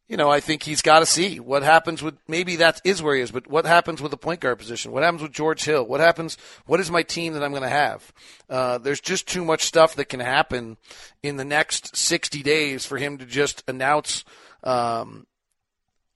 you 0.07 0.15
know, 0.15 0.31
I 0.31 0.39
think 0.39 0.63
he's 0.63 0.81
got 0.81 0.99
to 0.99 1.05
see 1.05 1.39
what 1.39 1.63
happens 1.63 2.01
with 2.01 2.17
maybe 2.27 2.55
that 2.57 2.79
is 2.85 3.03
where 3.03 3.15
he 3.15 3.21
is, 3.21 3.31
but 3.31 3.47
what 3.47 3.65
happens 3.65 4.01
with 4.01 4.11
the 4.11 4.17
point 4.17 4.39
guard 4.39 4.57
position? 4.57 4.91
What 4.91 5.03
happens 5.03 5.21
with 5.21 5.33
George 5.33 5.63
Hill? 5.65 5.85
What 5.85 5.99
happens? 5.99 6.37
What 6.65 6.79
is 6.79 6.89
my 6.89 7.03
team 7.03 7.33
that 7.33 7.43
I'm 7.43 7.51
going 7.51 7.63
to 7.63 7.69
have? 7.69 8.13
Uh, 8.49 8.77
there's 8.77 9.01
just 9.01 9.27
too 9.27 9.43
much 9.43 9.65
stuff 9.65 9.95
that 9.95 10.05
can 10.05 10.21
happen 10.21 10.77
in 11.21 11.35
the 11.35 11.45
next 11.45 11.95
60 11.97 12.41
days 12.41 12.85
for 12.85 12.97
him 12.97 13.17
to 13.17 13.25
just 13.25 13.63
announce 13.67 14.23
um, 14.63 15.27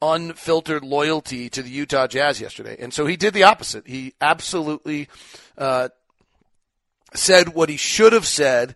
unfiltered 0.01 0.83
loyalty 0.83 1.49
to 1.49 1.61
the 1.61 1.69
Utah 1.69 2.07
Jazz 2.07 2.41
yesterday. 2.41 2.75
And 2.79 2.93
so 2.93 3.05
he 3.05 3.17
did 3.17 3.33
the 3.33 3.43
opposite. 3.43 3.87
He 3.87 4.13
absolutely 4.19 5.07
uh, 5.57 5.89
said 7.13 7.49
what 7.49 7.69
he 7.69 7.77
should 7.77 8.13
have 8.13 8.25
said. 8.25 8.75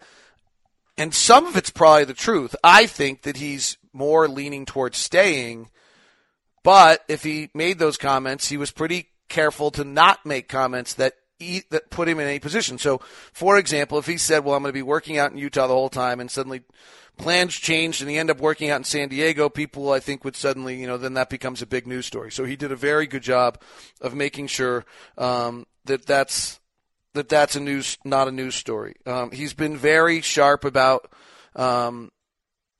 And 0.97 1.13
some 1.13 1.45
of 1.45 1.57
it's 1.57 1.69
probably 1.69 2.05
the 2.05 2.13
truth. 2.13 2.55
I 2.63 2.85
think 2.85 3.23
that 3.23 3.37
he's 3.37 3.77
more 3.91 4.27
leaning 4.27 4.65
towards 4.65 4.97
staying. 4.97 5.69
But 6.63 7.03
if 7.07 7.23
he 7.23 7.49
made 7.53 7.79
those 7.79 7.97
comments, 7.97 8.47
he 8.47 8.57
was 8.57 8.71
pretty 8.71 9.09
careful 9.29 9.71
to 9.71 9.83
not 9.83 10.25
make 10.25 10.47
comments 10.47 10.93
that 10.95 11.13
that 11.69 11.89
put 11.89 12.07
him 12.07 12.19
in 12.19 12.27
any 12.27 12.39
position. 12.39 12.77
So, 12.77 12.99
for 13.33 13.57
example, 13.57 13.97
if 13.97 14.05
he 14.05 14.17
said, 14.17 14.43
"Well, 14.43 14.55
I'm 14.55 14.63
going 14.63 14.69
to 14.69 14.77
be 14.77 14.81
working 14.81 15.17
out 15.17 15.31
in 15.31 15.37
Utah 15.37 15.67
the 15.67 15.73
whole 15.73 15.89
time," 15.89 16.19
and 16.19 16.31
suddenly 16.31 16.61
plans 17.17 17.55
changed 17.55 18.01
and 18.01 18.09
he 18.09 18.17
ended 18.17 18.35
up 18.35 18.41
working 18.41 18.69
out 18.69 18.77
in 18.77 18.83
San 18.83 19.09
Diego, 19.09 19.49
people 19.49 19.91
I 19.91 19.99
think 19.99 20.23
would 20.23 20.35
suddenly, 20.35 20.79
you 20.79 20.87
know, 20.87 20.97
then 20.97 21.13
that 21.13 21.29
becomes 21.29 21.61
a 21.61 21.67
big 21.67 21.87
news 21.87 22.05
story. 22.05 22.31
So 22.31 22.45
he 22.45 22.55
did 22.55 22.71
a 22.71 22.75
very 22.75 23.07
good 23.07 23.23
job 23.23 23.61
of 24.01 24.13
making 24.13 24.47
sure 24.47 24.85
um, 25.17 25.65
that 25.85 26.05
that's 26.05 26.59
that 27.13 27.29
that's 27.29 27.55
a 27.55 27.59
news, 27.59 27.97
not 28.03 28.27
a 28.27 28.31
news 28.31 28.55
story. 28.55 28.95
Um, 29.05 29.31
he's 29.31 29.53
been 29.53 29.77
very 29.77 30.21
sharp 30.21 30.65
about 30.65 31.11
um, 31.55 32.11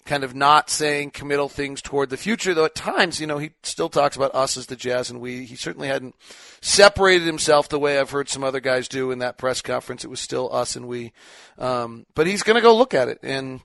kind 0.05 0.23
of 0.23 0.35
not 0.35 0.69
saying 0.69 1.09
committal 1.09 1.49
things 1.49 1.81
toward 1.81 2.09
the 2.09 2.17
future, 2.17 2.53
though 2.53 2.65
at 2.65 2.75
times, 2.75 3.19
you 3.19 3.25
know, 3.25 3.39
he 3.39 3.51
still 3.63 3.89
talks 3.89 4.15
about 4.15 4.35
us 4.35 4.55
as 4.55 4.67
the 4.67 4.75
Jazz 4.75 5.09
and 5.09 5.19
we. 5.19 5.45
He 5.45 5.55
certainly 5.55 5.87
hadn't 5.87 6.15
separated 6.61 7.25
himself 7.25 7.67
the 7.67 7.79
way 7.79 7.99
I've 7.99 8.11
heard 8.11 8.29
some 8.29 8.43
other 8.43 8.59
guys 8.59 8.87
do 8.87 9.09
in 9.09 9.19
that 9.19 9.37
press 9.37 9.61
conference. 9.61 10.03
It 10.03 10.09
was 10.09 10.19
still 10.19 10.53
us 10.53 10.75
and 10.75 10.87
we. 10.87 11.11
Um, 11.57 12.05
but 12.13 12.27
he's 12.27 12.43
going 12.43 12.55
to 12.55 12.61
go 12.61 12.75
look 12.75 12.93
at 12.93 13.09
it. 13.09 13.19
And, 13.23 13.61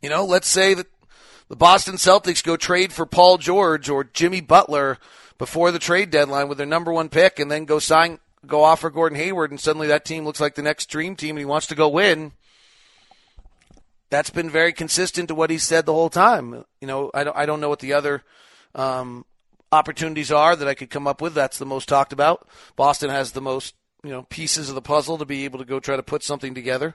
you 0.00 0.08
know, 0.08 0.24
let's 0.24 0.48
say 0.48 0.72
that 0.74 0.86
the 1.48 1.56
Boston 1.56 1.96
Celtics 1.96 2.42
go 2.42 2.56
trade 2.56 2.92
for 2.92 3.04
Paul 3.04 3.38
George 3.38 3.88
or 3.88 4.04
Jimmy 4.04 4.40
Butler 4.40 4.98
before 5.36 5.72
the 5.72 5.80
trade 5.80 6.10
deadline 6.10 6.48
with 6.48 6.58
their 6.58 6.66
number 6.66 6.92
one 6.92 7.08
pick 7.08 7.40
and 7.40 7.50
then 7.50 7.64
go 7.64 7.80
sign, 7.80 8.20
go 8.46 8.62
offer 8.62 8.88
Gordon 8.88 9.18
Hayward 9.18 9.50
and 9.50 9.58
suddenly 9.58 9.88
that 9.88 10.04
team 10.04 10.24
looks 10.24 10.40
like 10.40 10.54
the 10.54 10.62
next 10.62 10.86
dream 10.86 11.16
team 11.16 11.30
and 11.30 11.40
he 11.40 11.44
wants 11.44 11.66
to 11.66 11.74
go 11.74 11.88
win 11.88 12.32
that's 14.14 14.30
been 14.30 14.48
very 14.48 14.72
consistent 14.72 15.26
to 15.26 15.34
what 15.34 15.50
he 15.50 15.58
said 15.58 15.86
the 15.86 15.92
whole 15.92 16.08
time. 16.08 16.64
You 16.80 16.86
know, 16.86 17.10
I 17.12 17.24
don't, 17.24 17.36
I 17.36 17.46
don't 17.46 17.60
know 17.60 17.68
what 17.68 17.80
the 17.80 17.94
other 17.94 18.22
um, 18.72 19.24
opportunities 19.72 20.30
are 20.30 20.54
that 20.54 20.68
I 20.68 20.74
could 20.74 20.88
come 20.88 21.08
up 21.08 21.20
with. 21.20 21.34
That's 21.34 21.58
the 21.58 21.66
most 21.66 21.88
talked 21.88 22.12
about. 22.12 22.46
Boston 22.76 23.10
has 23.10 23.32
the 23.32 23.40
most, 23.40 23.74
you 24.04 24.10
know, 24.10 24.22
pieces 24.22 24.68
of 24.68 24.76
the 24.76 24.82
puzzle 24.82 25.18
to 25.18 25.24
be 25.24 25.44
able 25.44 25.58
to 25.58 25.64
go 25.64 25.80
try 25.80 25.96
to 25.96 26.02
put 26.04 26.22
something 26.22 26.54
together. 26.54 26.94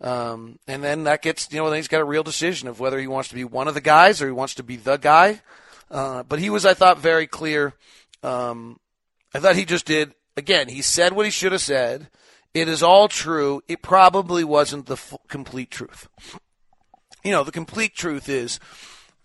Um, 0.00 0.58
and 0.66 0.82
then 0.82 1.04
that 1.04 1.20
gets, 1.20 1.52
you 1.52 1.58
know, 1.58 1.68
then 1.68 1.76
he's 1.76 1.86
got 1.88 2.00
a 2.00 2.04
real 2.06 2.22
decision 2.22 2.66
of 2.66 2.80
whether 2.80 2.98
he 2.98 3.06
wants 3.06 3.28
to 3.28 3.34
be 3.34 3.44
one 3.44 3.68
of 3.68 3.74
the 3.74 3.82
guys 3.82 4.22
or 4.22 4.26
he 4.26 4.32
wants 4.32 4.54
to 4.54 4.62
be 4.62 4.76
the 4.76 4.96
guy. 4.96 5.42
Uh, 5.90 6.22
but 6.22 6.38
he 6.38 6.48
was, 6.48 6.64
I 6.64 6.72
thought, 6.72 6.98
very 6.98 7.26
clear. 7.26 7.74
Um, 8.22 8.80
I 9.34 9.38
thought 9.38 9.56
he 9.56 9.66
just 9.66 9.84
did, 9.84 10.14
again, 10.34 10.68
he 10.68 10.80
said 10.80 11.12
what 11.12 11.26
he 11.26 11.30
should 11.30 11.52
have 11.52 11.60
said. 11.60 12.08
It 12.54 12.68
is 12.68 12.82
all 12.82 13.08
true. 13.08 13.60
It 13.68 13.82
probably 13.82 14.44
wasn't 14.44 14.86
the 14.86 14.94
f- 14.94 15.18
complete 15.28 15.70
truth 15.70 16.08
you 17.24 17.30
know, 17.30 17.42
the 17.42 17.52
complete 17.52 17.94
truth 17.94 18.28
is, 18.28 18.60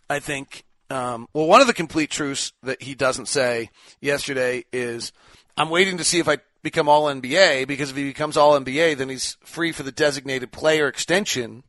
I 0.09 0.19
think, 0.19 0.63
um, 0.89 1.27
well, 1.33 1.45
one 1.45 1.61
of 1.61 1.67
the 1.67 1.73
complete 1.73 2.09
truths 2.09 2.53
that 2.63 2.81
he 2.81 2.95
doesn't 2.95 3.27
say 3.27 3.69
yesterday 4.01 4.63
is, 4.71 5.11
I'm 5.57 5.69
waiting 5.69 5.97
to 5.97 6.03
see 6.03 6.19
if 6.19 6.27
I 6.27 6.37
become 6.63 6.89
all 6.89 7.05
NBA 7.05 7.67
because 7.67 7.91
if 7.91 7.97
he 7.97 8.05
becomes 8.05 8.37
all 8.37 8.59
NBA, 8.59 8.97
then 8.97 9.09
he's 9.09 9.37
free 9.43 9.71
for 9.71 9.83
the 9.83 9.91
designated 9.91 10.51
player 10.51 10.87
extension. 10.87 11.63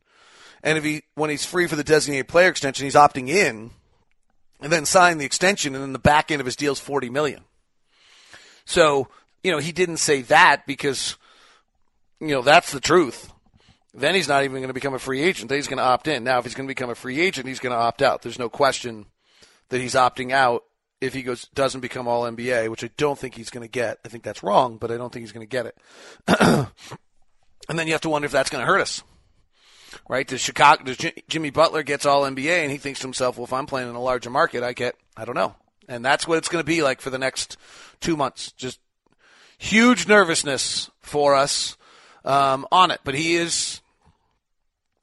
And 0.63 0.77
if 0.77 0.83
he, 0.83 1.03
when 1.15 1.29
he's 1.29 1.45
free 1.45 1.67
for 1.67 1.75
the 1.75 1.83
designated 1.83 2.29
player 2.29 2.49
extension, 2.49 2.85
he's 2.85 2.95
opting 2.95 3.27
in 3.27 3.71
and 4.61 4.71
then 4.71 4.85
sign 4.85 5.17
the 5.17 5.25
extension 5.25 5.75
and 5.75 5.83
then 5.83 5.93
the 5.93 5.99
back 5.99 6.31
end 6.31 6.39
of 6.39 6.45
his 6.45 6.55
deal 6.55 6.73
is 6.73 6.79
40 6.79 7.09
million. 7.09 7.41
So, 8.65 9.09
you 9.43 9.51
know, 9.51 9.57
he 9.57 9.71
didn't 9.71 9.97
say 9.97 10.21
that 10.23 10.65
because, 10.65 11.17
you 12.19 12.29
know, 12.29 12.41
that's 12.41 12.71
the 12.71 12.79
truth 12.79 13.31
then 13.93 14.15
he's 14.15 14.27
not 14.27 14.43
even 14.43 14.57
going 14.57 14.67
to 14.67 14.73
become 14.73 14.93
a 14.93 14.99
free 14.99 15.21
agent. 15.21 15.49
Then 15.49 15.57
he's 15.57 15.67
going 15.67 15.77
to 15.77 15.83
opt 15.83 16.07
in. 16.07 16.23
Now, 16.23 16.39
if 16.39 16.45
he's 16.45 16.55
going 16.55 16.67
to 16.67 16.71
become 16.71 16.89
a 16.89 16.95
free 16.95 17.19
agent, 17.19 17.47
he's 17.47 17.59
going 17.59 17.73
to 17.73 17.79
opt 17.79 18.01
out. 18.01 18.21
There's 18.21 18.39
no 18.39 18.49
question 18.49 19.07
that 19.69 19.81
he's 19.81 19.95
opting 19.95 20.31
out 20.31 20.63
if 21.01 21.13
he 21.13 21.23
goes 21.23 21.47
doesn't 21.53 21.81
become 21.81 22.07
All 22.07 22.23
NBA, 22.23 22.69
which 22.69 22.83
I 22.83 22.89
don't 22.95 23.17
think 23.17 23.35
he's 23.35 23.49
going 23.49 23.67
to 23.67 23.71
get. 23.71 23.97
I 24.05 24.07
think 24.07 24.23
that's 24.23 24.43
wrong, 24.43 24.77
but 24.77 24.91
I 24.91 24.97
don't 24.97 25.11
think 25.11 25.23
he's 25.23 25.31
going 25.31 25.47
to 25.47 25.49
get 25.49 25.65
it. 25.65 25.77
and 27.69 27.79
then 27.79 27.87
you 27.87 27.93
have 27.93 28.01
to 28.01 28.09
wonder 28.09 28.27
if 28.27 28.31
that's 28.31 28.49
going 28.49 28.61
to 28.61 28.71
hurt 28.71 28.81
us. 28.81 29.03
Right? 30.07 30.27
Does 30.27 30.39
Chicago, 30.39 30.83
does 30.83 30.97
Jimmy 31.27 31.49
Butler 31.49 31.83
gets 31.83 32.05
All 32.05 32.21
NBA, 32.23 32.61
and 32.61 32.71
he 32.71 32.77
thinks 32.77 33.01
to 33.01 33.07
himself, 33.07 33.37
"Well, 33.37 33.43
if 33.43 33.51
I'm 33.51 33.65
playing 33.65 33.89
in 33.89 33.95
a 33.95 34.01
larger 34.01 34.29
market, 34.29 34.63
I 34.63 34.71
get, 34.71 34.95
I 35.17 35.25
don't 35.25 35.35
know." 35.35 35.55
And 35.89 36.05
that's 36.05 36.27
what 36.27 36.37
it's 36.37 36.47
going 36.47 36.63
to 36.63 36.65
be 36.65 36.81
like 36.81 37.01
for 37.01 37.09
the 37.09 37.17
next 37.17 37.57
two 37.99 38.15
months. 38.15 38.53
Just 38.53 38.79
huge 39.57 40.07
nervousness 40.07 40.89
for 41.01 41.35
us 41.35 41.75
um, 42.23 42.65
on 42.71 42.91
it. 42.91 43.01
But 43.03 43.15
he 43.15 43.35
is 43.35 43.80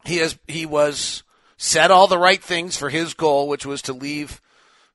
he 0.08 0.16
has 0.18 0.38
he 0.46 0.66
was 0.66 1.22
said 1.56 1.90
all 1.90 2.06
the 2.06 2.18
right 2.18 2.42
things 2.42 2.76
for 2.76 2.90
his 2.90 3.14
goal, 3.14 3.48
which 3.48 3.66
was 3.66 3.82
to 3.82 3.92
leave, 3.92 4.40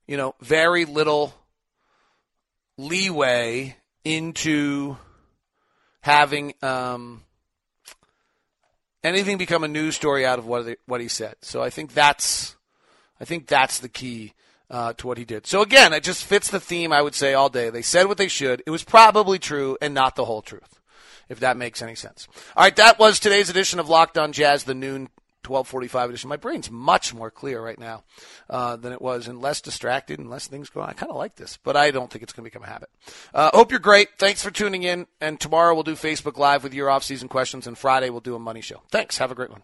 you 0.07 0.17
know, 0.17 0.35
very 0.41 0.85
little 0.85 1.33
leeway 2.77 3.75
into 4.03 4.97
having 6.01 6.53
um, 6.61 7.21
anything 9.03 9.37
become 9.37 9.63
a 9.63 9.67
news 9.67 9.95
story 9.95 10.25
out 10.25 10.39
of 10.39 10.45
what 10.45 10.77
what 10.85 11.01
he 11.01 11.07
said. 11.07 11.35
So 11.41 11.61
I 11.61 11.69
think 11.69 11.93
that's 11.93 12.55
I 13.21 13.25
think 13.25 13.47
that's 13.47 13.79
the 13.79 13.89
key 13.89 14.33
uh, 14.69 14.93
to 14.93 15.07
what 15.07 15.17
he 15.17 15.25
did. 15.25 15.45
So 15.45 15.61
again, 15.61 15.93
it 15.93 16.03
just 16.03 16.25
fits 16.25 16.49
the 16.49 16.59
theme 16.59 16.91
I 16.91 17.01
would 17.01 17.15
say 17.15 17.33
all 17.33 17.49
day. 17.49 17.69
They 17.69 17.81
said 17.81 18.07
what 18.07 18.17
they 18.17 18.27
should. 18.27 18.63
It 18.65 18.71
was 18.71 18.83
probably 18.83 19.39
true 19.39 19.77
and 19.81 19.93
not 19.93 20.15
the 20.15 20.25
whole 20.25 20.41
truth 20.41 20.79
if 21.29 21.39
that 21.39 21.57
makes 21.57 21.81
any 21.81 21.95
sense. 21.95 22.27
All 22.55 22.63
right, 22.63 22.75
that 22.75 22.99
was 22.99 23.19
today's 23.19 23.49
edition 23.49 23.79
of 23.79 23.89
Locked 23.89 24.17
On 24.17 24.31
Jazz, 24.31 24.63
the 24.63 24.73
noon 24.73 25.09
1245 25.45 26.09
edition. 26.09 26.29
My 26.29 26.37
brain's 26.37 26.71
much 26.71 27.13
more 27.13 27.29
clear 27.29 27.61
right 27.61 27.77
now 27.77 28.03
uh, 28.49 28.77
than 28.77 28.93
it 28.93 29.01
was 29.01 29.27
and 29.27 29.41
less 29.41 29.59
distracted 29.59 30.19
and 30.19 30.29
less 30.29 30.47
things 30.47 30.69
going 30.69 30.85
on. 30.85 30.91
I 30.91 30.93
kind 30.93 31.11
of 31.11 31.17
like 31.17 31.35
this, 31.35 31.57
but 31.63 31.75
I 31.75 31.91
don't 31.91 32.09
think 32.09 32.23
it's 32.23 32.31
going 32.31 32.45
to 32.45 32.49
become 32.49 32.63
a 32.63 32.71
habit. 32.71 32.89
Uh, 33.33 33.49
hope 33.53 33.71
you're 33.71 33.79
great. 33.79 34.09
Thanks 34.17 34.41
for 34.41 34.51
tuning 34.51 34.83
in. 34.83 35.07
And 35.19 35.39
tomorrow 35.39 35.73
we'll 35.73 35.83
do 35.83 35.95
Facebook 35.95 36.37
Live 36.37 36.63
with 36.63 36.73
your 36.73 36.89
off-season 36.89 37.27
questions, 37.27 37.67
and 37.67 37.77
Friday 37.77 38.09
we'll 38.09 38.21
do 38.21 38.35
a 38.35 38.39
money 38.39 38.61
show. 38.61 38.83
Thanks. 38.89 39.17
Have 39.17 39.31
a 39.31 39.35
great 39.35 39.51
one. 39.51 39.63